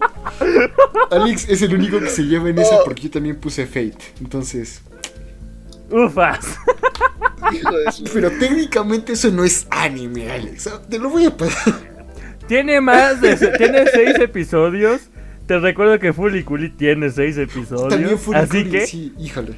[1.10, 3.98] Alex es el único que se lleva en esa porque yo también puse Fate.
[4.20, 4.82] Entonces,
[5.90, 6.56] Ufas.
[7.52, 10.66] Hijo de su- pero técnicamente eso no es anime, Alex.
[10.66, 11.74] Ah, Te lo voy a pasar.
[12.48, 13.36] Tiene más de.
[13.36, 15.02] se- Tiene seis episodios.
[15.46, 17.88] Te recuerdo que Fuliculi tiene seis episodios.
[17.90, 19.54] También fue así que, Sí, híjole.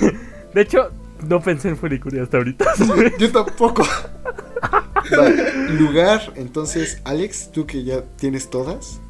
[0.54, 0.90] de hecho,
[1.28, 2.64] no pensé en Fuliculi hasta ahorita.
[3.18, 3.86] Yo tampoco.
[5.78, 9.00] Lugar, entonces, Alex, tú que ya tienes todas.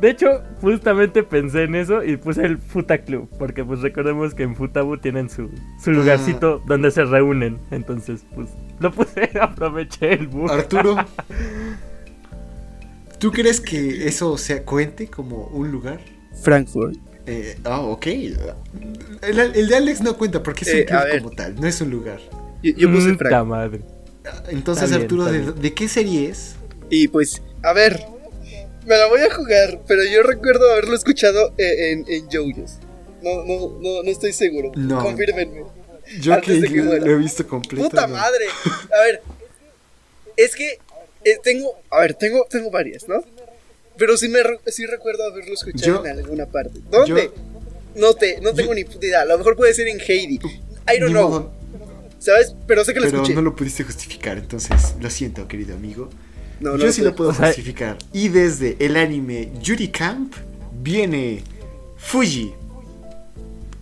[0.00, 3.28] De hecho, justamente pensé en eso y puse el Futa Club.
[3.36, 5.50] Porque pues recordemos que en Futabu tienen su,
[5.82, 7.58] su lugarcito donde se reúnen.
[7.72, 10.50] Entonces, pues lo puse, aproveché el bug.
[10.52, 10.96] Arturo,
[13.18, 15.98] ¿tú crees que eso se cuente como un lugar?
[16.42, 16.96] Frankfurt.
[17.26, 18.06] Eh, ah, ok.
[18.06, 21.22] El, el de Alex no cuenta porque es Eh, un club a ver.
[21.22, 22.20] como tal, no es un lugar.
[22.62, 23.46] Yo, yo puse Frankfurt.
[23.48, 23.80] madre.
[24.48, 26.54] Entonces, bien, Arturo, ¿de, qué serie es?
[26.90, 28.04] Y pues A ver,
[28.86, 32.78] me la voy a jugar, pero yo recuerdo haberlo escuchado eh, en, en JoJo's.
[33.22, 34.72] No, no, no, no estoy seguro.
[34.74, 35.00] No.
[35.02, 35.64] Confírmenme.
[36.20, 37.88] Yo que que lo he visto completo.
[37.88, 38.14] Puta no.
[38.14, 38.44] madre.
[38.98, 39.22] A ver,
[40.36, 40.78] es que
[41.24, 43.22] eh, tengo, a ver, tengo, tengo varias, ¿no?
[43.96, 46.80] Pero sí me sí recuerdo haberlo escuchado Yo- en alguna parte.
[46.90, 47.30] ¿Dónde?
[47.34, 47.34] yo-
[47.94, 49.20] no te, no tengo yo- ni puta idea.
[49.20, 50.40] A lo mejor puede ser en Heidi.
[50.92, 51.28] I don't know.
[51.28, 51.52] modo,
[52.22, 52.54] ¿Sabes?
[52.68, 53.34] Pero sé que lo pero escuché.
[53.34, 56.08] no lo pudiste justificar, entonces lo siento, querido amigo.
[56.60, 57.04] No, Yo no sí sé.
[57.04, 57.98] lo puedo O sea- justificar.
[58.12, 60.32] Y desde el anime Yuri Camp
[60.80, 61.42] viene
[61.96, 62.52] Fuji.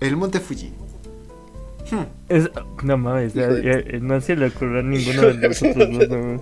[0.01, 0.73] El monte Fuji.
[1.91, 2.05] Hmm.
[2.31, 2.49] Es-
[2.83, 6.07] no mames, ya- ya- no se le ocurrió a ninguno de nosotros no.
[6.07, 6.41] No,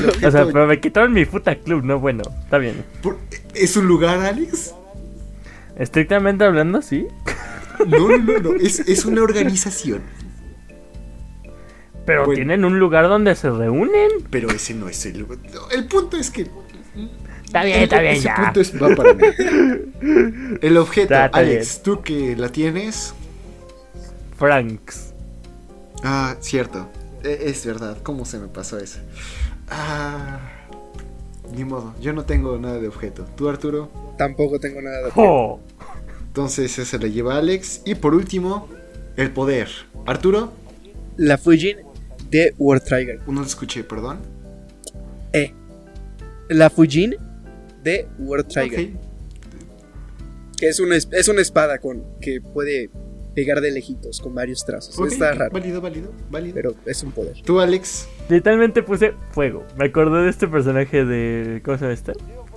[0.00, 0.24] mames.
[0.24, 2.82] O sea, pero me quitaron mi puta club, no bueno, está bien.
[3.54, 4.72] ¿Es un lugar, Alex?
[5.78, 7.06] Estrictamente hablando, sí.
[7.86, 8.54] No, no, no, no.
[8.54, 10.02] Es, es una organización.
[12.10, 12.34] Pero Bueno.
[12.38, 14.10] tienen un lugar donde se reúnen.
[14.30, 15.38] Pero ese no es el lugar.
[15.70, 16.48] El punto es que.
[17.44, 18.34] Está bien, está bien, ese ya.
[18.34, 19.22] punto es, va para mí.
[20.60, 23.14] El objeto, Está- está Alex, tú que la tienes.
[24.36, 25.12] Franks.
[26.02, 26.88] Ah, cierto.
[27.22, 27.98] E- Es verdad.
[28.02, 28.98] ¿Cómo se me pasó eso?
[29.68, 30.40] Ah.
[31.54, 31.94] Ni modo.
[32.00, 33.24] Yo no tengo nada de objeto.
[33.36, 33.88] ¿Tú, Arturo?
[34.18, 35.60] Tampoco tengo nada de ¡Jo!
[36.26, 37.82] Entonces ese le lleva Alex.
[37.84, 38.68] Y por último,
[39.16, 39.68] el poder.
[40.06, 40.52] Arturo,
[41.16, 41.76] La Fujin
[42.30, 43.20] de War Trigger.
[43.26, 44.18] no lo escuché, perdón.
[45.32, 45.52] Eh.
[46.48, 47.16] La Fujin
[47.82, 48.90] de War Trigger.
[48.94, 49.00] Ok.
[50.58, 52.90] Que es una, es- una espada con que puede
[53.34, 54.98] pegar de lejitos con varios trazos.
[54.98, 56.54] Ok, Está raro, Válido, válido, válido.
[56.54, 57.40] pero es un poder.
[57.42, 58.08] Tú, Alex.
[58.28, 59.64] Literalmente puse fuego.
[59.78, 61.62] Me acordé de este personaje de.
[61.64, 62.12] ¿Cómo se llama este?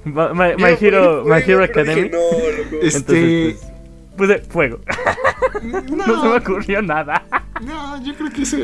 [0.05, 2.01] My, Hero, My Hero Academy.
[2.03, 2.85] dije, no, loco.
[2.85, 3.57] Es- Entonces, Este-
[4.17, 4.79] pues, puse fuego.
[5.63, 7.23] No se me ocurrió nada.
[7.61, 8.57] No, yo creo que ese.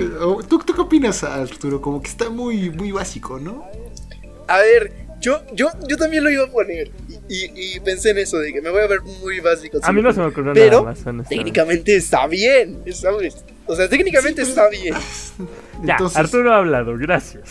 [0.48, 1.82] ¿Tú, ¿Tú qué opinas, Arturo?
[1.82, 3.64] Como que está muy, muy básico, ¿no?
[4.48, 6.92] A ver, yo, yo, yo también lo iba a poner.
[7.30, 9.78] Y, y- y pensé en eso, de que me voy a ver muy básico.
[9.84, 10.92] A mí no se me ocurrió Pero, nada más.
[10.98, 11.30] honestamente.
[11.36, 13.44] Técnicamente está bien, ¿sabes?
[13.68, 14.96] O sea, técnicamente Sí, está pero- bien.
[15.84, 17.44] Ya, Entonces, Arturo ha hablado, gracias.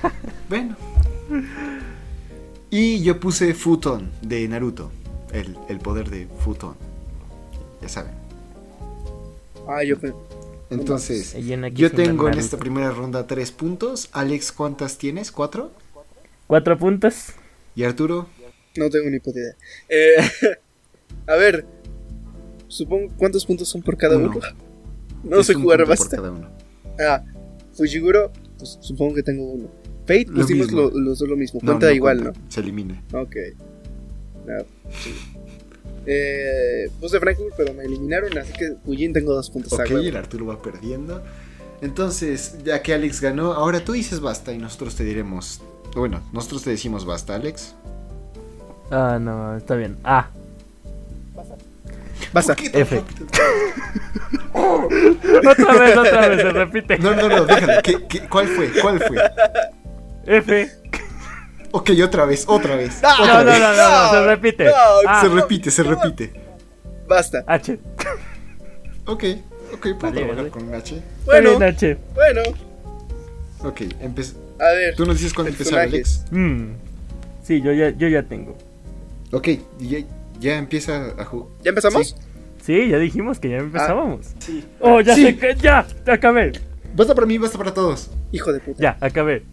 [0.48, 0.76] Bueno.
[2.70, 4.90] Y yo puse Futon de Naruto.
[5.32, 6.74] El, el poder de Futon.
[7.82, 8.12] Ya saben.
[9.68, 9.96] Ah, yo
[10.70, 11.36] Entonces,
[11.74, 14.08] yo tengo en esta primera ronda tres puntos.
[14.12, 15.32] Alex, ¿cuántas tienes?
[15.32, 15.72] ¿Cuatro?
[16.46, 17.32] Cuatro puntos.
[17.74, 18.28] Y Arturo,
[18.76, 19.54] no tengo ni puta idea.
[19.88, 20.16] Eh,
[21.26, 21.66] a ver,
[22.68, 24.30] supongo, ¿cuántos puntos son por cada Uno.
[24.30, 24.40] uno?
[25.24, 26.48] No es sé un jugar uno.
[27.00, 27.24] Ah,
[27.72, 29.68] Fujiguro, pues supongo que tengo uno.
[30.02, 31.58] Fate, Lo pusimos los dos lo mismo.
[31.62, 33.02] No, Cuenta no igual, cuenta, Se elimina.
[33.12, 33.22] ¿no?
[33.22, 33.36] Ok.
[34.46, 35.14] No, sí.
[36.06, 39.72] Eh, puse Frankfurt, pero me eliminaron, así que Fujin tengo dos puntos.
[39.72, 41.22] Ok, ah, el Arturo va perdiendo.
[41.82, 45.60] Entonces, ya que Alex ganó, ahora tú dices basta y nosotros te diremos.
[45.94, 47.74] Bueno, nosotros te decimos basta, Alex.
[48.90, 49.96] Ah, no, está bien.
[50.04, 50.28] Ah,
[52.32, 52.54] Basta.
[52.54, 53.02] ¿Por qué tan F.
[54.52, 56.98] otra vez, otra vez, se repite.
[56.98, 57.82] No, no, no, déjalo.
[57.82, 58.70] ¿Qué- qué- cuál fue?
[58.80, 59.18] ¿Cuál fue?
[60.26, 60.70] F.
[61.72, 63.00] Ok, otra vez, otra vez.
[63.02, 63.60] No, otra No, no, vez.
[63.60, 64.64] no, no, no, se repite.
[64.64, 64.72] No,
[65.06, 66.32] Ah, Se repite, se repite.
[67.08, 67.44] Basta.
[67.46, 67.78] H.
[69.06, 69.24] Ok,
[69.74, 70.50] ok, puedo Vale, trabajar vale.
[70.50, 71.02] con H.
[71.24, 71.96] Bueno, H.
[72.14, 72.40] bueno.
[73.60, 74.94] Ok, empe- A ver.
[74.96, 75.80] tú nos dices cuándo empezar.
[75.80, 76.24] Alex.
[76.30, 76.72] Mm.
[77.42, 78.56] Sí, yo ya, yo ya tengo.
[79.32, 79.48] Ok,
[79.78, 79.98] ya,
[80.40, 81.48] ya empieza a jugar.
[81.62, 82.16] ¿Ya empezamos?
[82.64, 84.26] Sí, ya dijimos que ya empezábamos.
[84.40, 84.64] Sí.
[84.80, 85.24] Oh, ya Sí.
[85.24, 85.54] sé que.
[85.56, 86.52] Ya, acabé.
[86.94, 88.10] Basta para mí, basta para todos.
[88.32, 88.82] Hijo de puta.
[88.82, 89.44] Ya, acabé.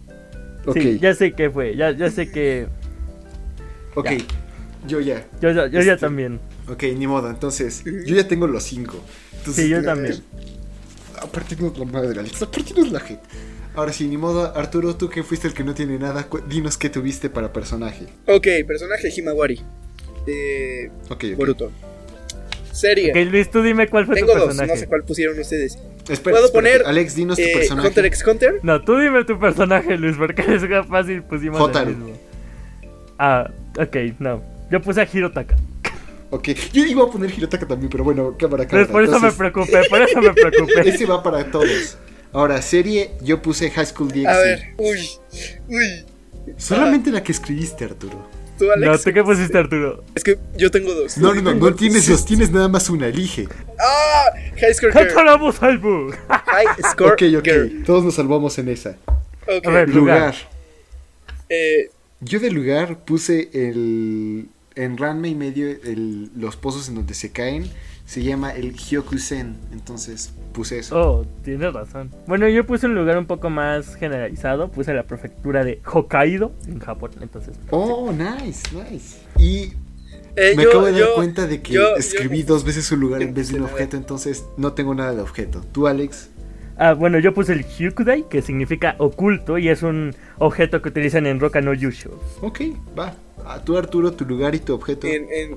[0.72, 1.76] Sí, ya sé que fue.
[1.76, 2.66] Ya, ya sé que.
[3.94, 4.04] ok.
[4.10, 4.16] ya.
[4.86, 5.26] Yo ya.
[5.40, 6.40] Yo, ya- yo ya Este- también.
[6.68, 7.28] Ok, ni modo.
[7.30, 9.02] Entonces, yo ya tengo los cinco.
[9.38, 10.22] Entonces, Sí, yo también.
[11.20, 12.42] Aparte no es la madre, Alex.
[12.42, 13.22] Aparte no es la gente.
[13.74, 14.54] Ahora sí, ni modo.
[14.56, 18.06] Arturo, tú que fuiste el que no tiene nada, dinos qué tuviste para personaje.
[18.26, 19.60] Ok, personaje Himawari.
[20.26, 21.36] De Ok, ok.
[21.36, 21.72] Boruto.
[22.72, 23.10] Serie.
[23.10, 24.72] Ok, Luis, tú dime cuál fue Tengo tu dos, personaje.
[24.74, 25.78] no sé cuál pusieron ustedes.
[26.08, 26.52] Espera, ¿Puedo espérate.
[26.78, 27.88] poner, Alex, dinos tu Eh, personaje.
[27.88, 28.60] Hunter x Hunter.
[28.62, 31.90] No, tú dime tu personaje, Luis, porque es más fácil pusimos Hotaru.
[31.90, 32.18] el mismo.
[33.18, 34.42] Ah, ok, no.
[34.70, 35.56] Yo puse a Hirotaka.
[36.30, 38.86] Ok, yo iba a poner Hirotaka también, pero bueno, cámara, cámara.
[38.86, 40.88] Pues por eso me preocupé, por eso me preocupé.
[40.88, 41.96] Ese va para todos.
[42.32, 44.26] Ahora, serie, yo puse High School DxD.
[44.26, 45.08] A ver, uy,
[45.68, 46.04] uy.
[46.56, 48.28] Solamente la que escribiste, Arturo.
[48.58, 48.90] ¿Tú, Alex?
[48.92, 50.04] No, ¿tú qué pusiste, Arturo?
[50.14, 51.18] Es que yo tengo dos.
[51.18, 53.48] No, no, no, no tienes dos, tienes nada más una, elige.
[53.80, 54.26] ¡Ah!
[54.60, 55.08] High Score Girl.
[56.28, 57.82] High Score Ok, ok, Girl.
[57.84, 58.96] todos nos salvamos en esa.
[59.46, 59.66] Ok.
[59.66, 59.88] A ver.
[59.88, 60.18] Lugar.
[60.18, 60.34] Lugar.
[61.48, 61.90] Eh,
[62.20, 64.46] Yo de lugar puse el.
[64.76, 67.70] En Ranma y medio, el- los pozos en donde se caen.
[68.14, 69.56] Se llama el Hyokusen.
[69.72, 70.96] Entonces puse eso.
[71.00, 72.10] Oh, tienes razón.
[72.28, 74.70] Bueno, yo puse un lugar un poco más generalizado.
[74.70, 77.10] Puse la prefectura de Hokkaido en Japón.
[77.20, 79.16] Entonces, Oh, nice, nice.
[79.38, 79.72] Y
[80.36, 83.00] Eh, me yo- acabo de dar cuenta de que yo- escribí yo- dos veces un
[83.00, 85.60] lugar en vez de un objeto, entonces no tengo nada de objeto.
[85.72, 86.30] ¿Tú, Alex?
[86.76, 91.26] Ah, bueno, yo puse el Hyukudai, que significa oculto y es un objeto que utilizan
[91.26, 92.18] en Roka no Yusho.
[92.42, 92.60] Ok,
[92.98, 93.14] va.
[93.46, 95.06] A tú, Arturo, tu lugar y tu objeto.
[95.06, 95.56] En, en,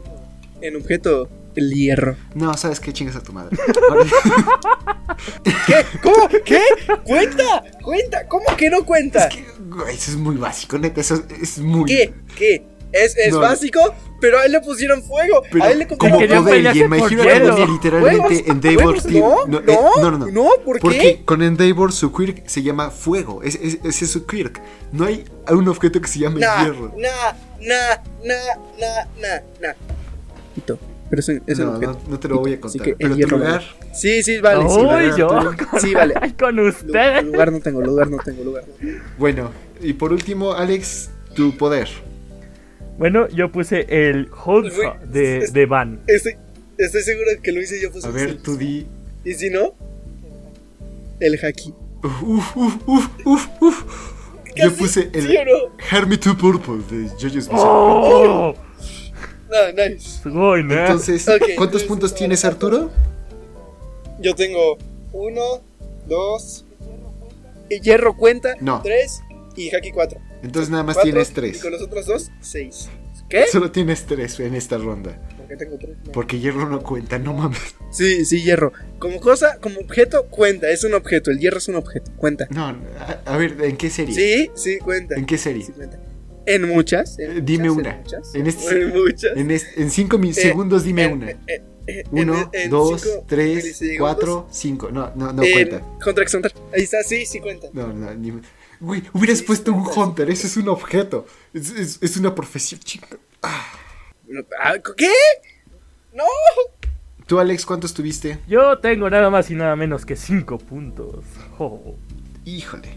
[0.62, 1.28] en objeto,
[1.58, 2.16] el hierro.
[2.36, 2.94] No, ¿sabes qué?
[2.94, 3.58] Chingas a tu madre.
[5.66, 5.86] ¿Qué?
[6.02, 6.28] ¿Cómo?
[6.46, 6.62] ¿Qué?
[7.04, 7.64] ¡Cuenta!
[7.84, 8.28] ¡Cuenta!
[8.28, 9.28] ¿Cómo que no cuenta?
[9.28, 11.02] es que, güey, eso es muy básico, neta.
[11.02, 11.86] Eso es muy.
[11.86, 12.14] ¿Qué?
[12.36, 12.66] ¿Qué?
[12.92, 13.42] Es, es No.
[13.42, 13.80] básico,
[14.22, 15.44] pero a él le pusieron fuego.
[15.52, 16.34] Pero a él le como poder y.
[16.34, 20.28] Academia literalmente en Daybor Steel- no, no, no, eh, no, no, no.
[20.28, 21.22] no, ¿por Porque qué?
[21.26, 23.44] con Endeavor su quirk se llama fuego.
[23.44, 24.62] Es- es- Ese es, su quirk.
[24.94, 26.94] No hay un objeto que se llame Nah, hierro.
[26.98, 28.36] nah, nah, nah,
[28.80, 29.74] nah, nah, nah.
[30.56, 30.80] Quito.
[31.10, 32.82] Pero es, un- es un no, no, no te lo voy a contar.
[32.84, 33.62] que el Pero tu lugar.
[33.80, 33.94] vale.
[33.96, 34.70] Sí, sí, vale.
[34.70, 35.12] sí, vale.
[35.18, 36.14] yo con, Sí, vale.
[36.40, 37.24] con Lu- ustedes.
[37.24, 38.66] Lugar no tengo, lugar no tengo, lugar.
[39.18, 39.52] Bueno,
[39.82, 41.88] y por último, Alex, tu poder.
[42.98, 46.00] Bueno, yo puse el Holza de, de Van.
[46.08, 46.34] Estoy,
[46.78, 47.92] estoy seguro de que lo hice yo.
[47.92, 48.88] Pues, A ver, tú di.
[49.24, 49.76] Y si no,
[51.20, 51.74] el haki.
[52.04, 53.84] Uf, uf, uf, uf, uf.
[54.56, 55.76] Yo puse el ¿sí no?
[55.92, 58.56] Hermit to Purple de JoJo's Bizarre ¡Oh!
[59.50, 60.20] No, nice.
[60.26, 62.92] Entonces, ¿cuántos entonces, puntos tienes, Arturo?
[64.20, 64.78] Yo tengo
[65.14, 65.62] uno,
[66.08, 66.66] dos.
[67.70, 68.56] Y hierro cuenta.
[68.62, 68.82] No.
[68.82, 69.22] Tres.
[69.56, 70.20] Y haki cuatro.
[70.44, 71.62] Entonces nada más Cuatro, tienes Y tres.
[71.62, 72.90] con los otros dos, seis.
[73.30, 73.48] ¿Qué?
[73.52, 75.20] Solo tienes tres en esta ronda.
[75.38, 75.98] ¿Por qué tengo tres?
[76.06, 76.12] No.
[76.12, 77.76] Porque hierro no cuenta, no mames.
[77.92, 78.72] Sí, sí, hierro.
[79.00, 80.70] Como cosa, como objeto, cuenta.
[80.70, 81.32] Es un objeto.
[81.32, 82.12] El hierro es un objeto.
[82.18, 82.48] Cuenta.
[82.52, 82.66] No,
[83.00, 84.14] a, a ver, ¿en qué serie?
[84.14, 85.16] Sí, sí, cuenta.
[85.16, 85.64] ¿En qué serie?
[85.64, 86.00] Sí, cuenta.
[86.48, 87.20] En muchas.
[87.20, 87.92] en Eh, dime muchas, una.
[87.92, 88.36] En, muchas.
[88.36, 89.78] En este- En muchas.
[89.78, 91.30] En, cinco Eh, segundos dime una.
[91.32, 91.38] eh,
[91.88, 94.90] eh, Uno, en- en dos, cinco tres, cuatro, cinco.
[94.92, 95.82] No, no, no En cuenta.
[96.06, 96.54] Hunter x Hunter.
[96.74, 97.68] Ahí está, sí, sí cuenta.
[97.74, 98.34] No, no, ni...
[98.80, 100.02] Güey, hubieras Sí, puesto un cuenta.
[100.02, 101.26] hunter, eso es un objeto.
[101.54, 103.08] Es, es- es una profesión, chica.
[104.28, 105.12] No, ah, ¿Qué?
[106.14, 106.24] No.
[107.26, 108.40] Tú, Alex, ¿cuántos tuviste?
[108.48, 111.26] Yo tengo nada más y nada menos que 5 puntos.
[111.58, 111.96] Oh.
[112.46, 112.90] Híjole.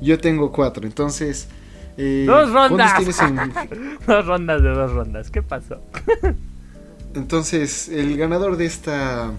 [0.00, 1.48] Yo tengo cuatro, entonces.
[1.96, 2.92] Eh, ¡Dos rondas!
[4.06, 5.30] Dos rondas de dos rondas.
[5.30, 5.80] ¿Qué pasó?
[7.14, 9.32] Entonces, el ganador de esta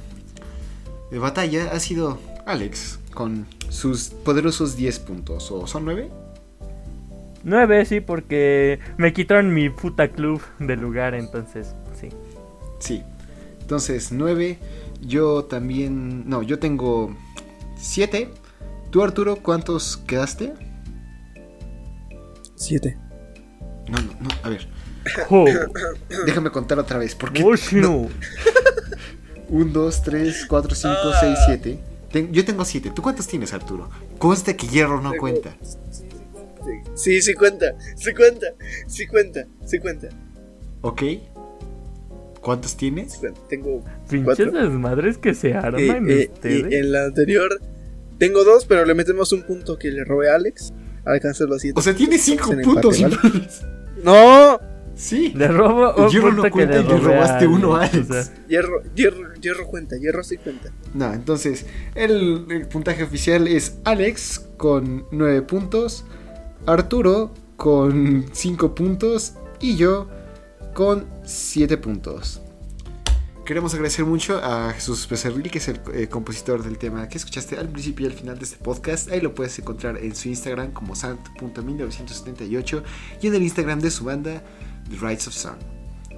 [1.12, 5.52] eh, batalla ha sido Alex, con sus poderosos 10 puntos.
[5.52, 6.10] ¿O son 9?
[7.44, 12.10] 9, sí, porque me quitaron mi puta club del lugar, entonces, sí.
[12.80, 13.04] Sí.
[13.62, 14.60] Entonces, 9.
[15.02, 16.30] Yo también.
[16.30, 17.16] No, yo tengo
[17.78, 18.30] 7.
[18.92, 20.54] ¿Tú, Arturo, cuántos quedaste?
[22.64, 22.98] Siete.
[23.90, 24.30] No, no, no.
[24.44, 24.68] A ver,
[25.30, 25.46] Oh,
[26.26, 27.14] déjame contar otra vez.
[27.14, 27.44] Porque.
[27.44, 28.08] Moshino.
[29.50, 31.18] 1, 2, 3, 4, 5, Ah.
[31.20, 31.40] 6,
[32.12, 32.30] 7.
[32.32, 32.92] Yo tengo 7.
[32.96, 33.90] ¿Tú cuántos tienes, Arturo?
[34.18, 35.56] Consta que hierro no cuenta.
[36.96, 37.76] Sí, sí cuenta.
[37.98, 38.48] Sí cuenta.
[38.88, 39.46] Sí cuenta.
[39.66, 40.08] Sí cuenta.
[40.82, 41.02] ¿Ok?
[42.42, 43.20] ¿Cuántos tienes?
[43.50, 43.84] Tengo.
[44.10, 44.52] Pinches ¿Cuatro?
[44.52, 46.72] desmadres que se eh, arman eh, ustedes.
[46.72, 47.60] y en la anterior.
[48.20, 50.72] Tengo dos, pero le metemos un punto que le robé a Alex.
[51.06, 51.80] Alcanza los siete.
[51.80, 53.00] O sea, tienes 5 en puntos.
[53.00, 53.48] empate, ¿vale?
[54.04, 54.60] ¡No!
[54.96, 55.34] Sí.
[55.36, 58.08] Le robo un Hierro punto no que cuenta y le robaste uno a o Alex.
[58.08, 59.98] sea, Hierro, hierro, hierro cuenta.
[59.98, 60.70] Hierro sí cuenta.
[60.94, 66.06] No, entonces, el, el puntaje oficial es Alex con 9 puntos,
[66.68, 70.08] Arturo con 5 puntos y yo
[70.76, 72.43] con 7 puntos.
[73.46, 77.58] Queremos agradecer mucho a Jesús Becerril, que es el eh, compositor del tema que escuchaste
[77.58, 79.12] al principio y al final de este podcast.
[79.12, 82.84] Ahí lo puedes encontrar en su Instagram como sant.1978
[83.22, 84.42] y en el Instagram de su banda,
[84.90, 85.56] The Rights of Sun.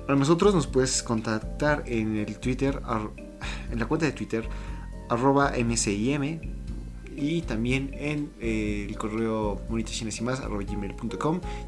[0.08, 2.80] A nosotros nos puedes contactar en el Twitter,
[3.72, 4.48] en la cuenta de Twitter,
[5.10, 5.54] arroba
[7.18, 10.24] y también en eh, el correo monitachinas y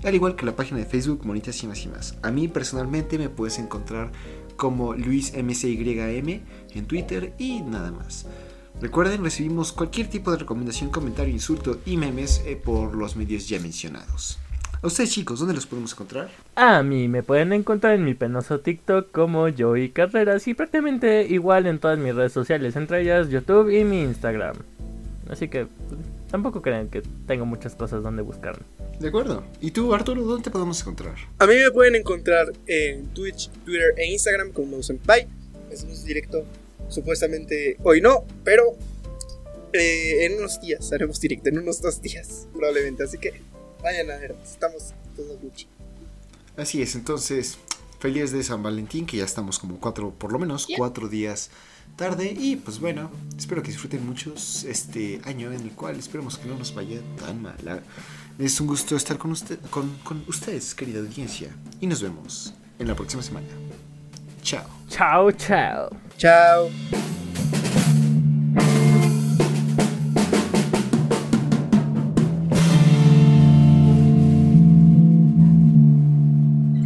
[0.06, 2.16] al igual que la página de Facebook Monitas y más.
[2.22, 4.12] A mí personalmente me puedes encontrar
[4.58, 6.42] como Luis MCYM
[6.74, 8.26] en Twitter y nada más.
[8.82, 13.60] Recuerden, recibimos cualquier tipo de recomendación, comentario, insulto y memes eh, por los medios ya
[13.60, 14.38] mencionados.
[14.84, 16.30] Ustedes chicos, ¿dónde los podemos encontrar?
[16.56, 21.66] A mí me pueden encontrar en mi penoso TikTok como Joey Carreras y prácticamente igual
[21.66, 24.56] en todas mis redes sociales, entre ellas YouTube y mi Instagram.
[25.30, 26.00] Así que pues,
[26.30, 28.66] tampoco crean que tengo muchas cosas donde buscarme.
[29.00, 29.44] De acuerdo.
[29.62, 31.16] ¿Y tú, Arturo, dónde te podemos encontrar?
[31.40, 35.28] A mí me pueden encontrar en Twitch, Twitter e Instagram como Senpai.
[35.72, 36.46] Hacemos directo
[36.90, 38.76] supuestamente hoy no, pero
[39.74, 43.04] eh, en unos días haremos directo, en unos dos días probablemente.
[43.04, 43.42] Así que
[43.82, 45.68] vayan a ver, estamos todos Gucci.
[46.56, 47.58] Así es, entonces,
[48.00, 51.52] feliz de San Valentín, que ya estamos como cuatro, por lo menos cuatro días
[51.98, 52.34] tarde.
[52.38, 56.58] Y pues bueno, espero que disfruten muchos este año en el cual esperemos que no
[56.58, 57.58] nos vaya tan mal.
[57.68, 57.80] Ah,
[58.40, 61.50] Es un gusto estar con, usted, con, con ustedes, querida audiencia.
[61.82, 63.48] Y nos vemos en la próxima semana.
[64.42, 64.66] Chao.
[64.90, 65.90] Chao, chao.
[66.18, 67.27] Chao.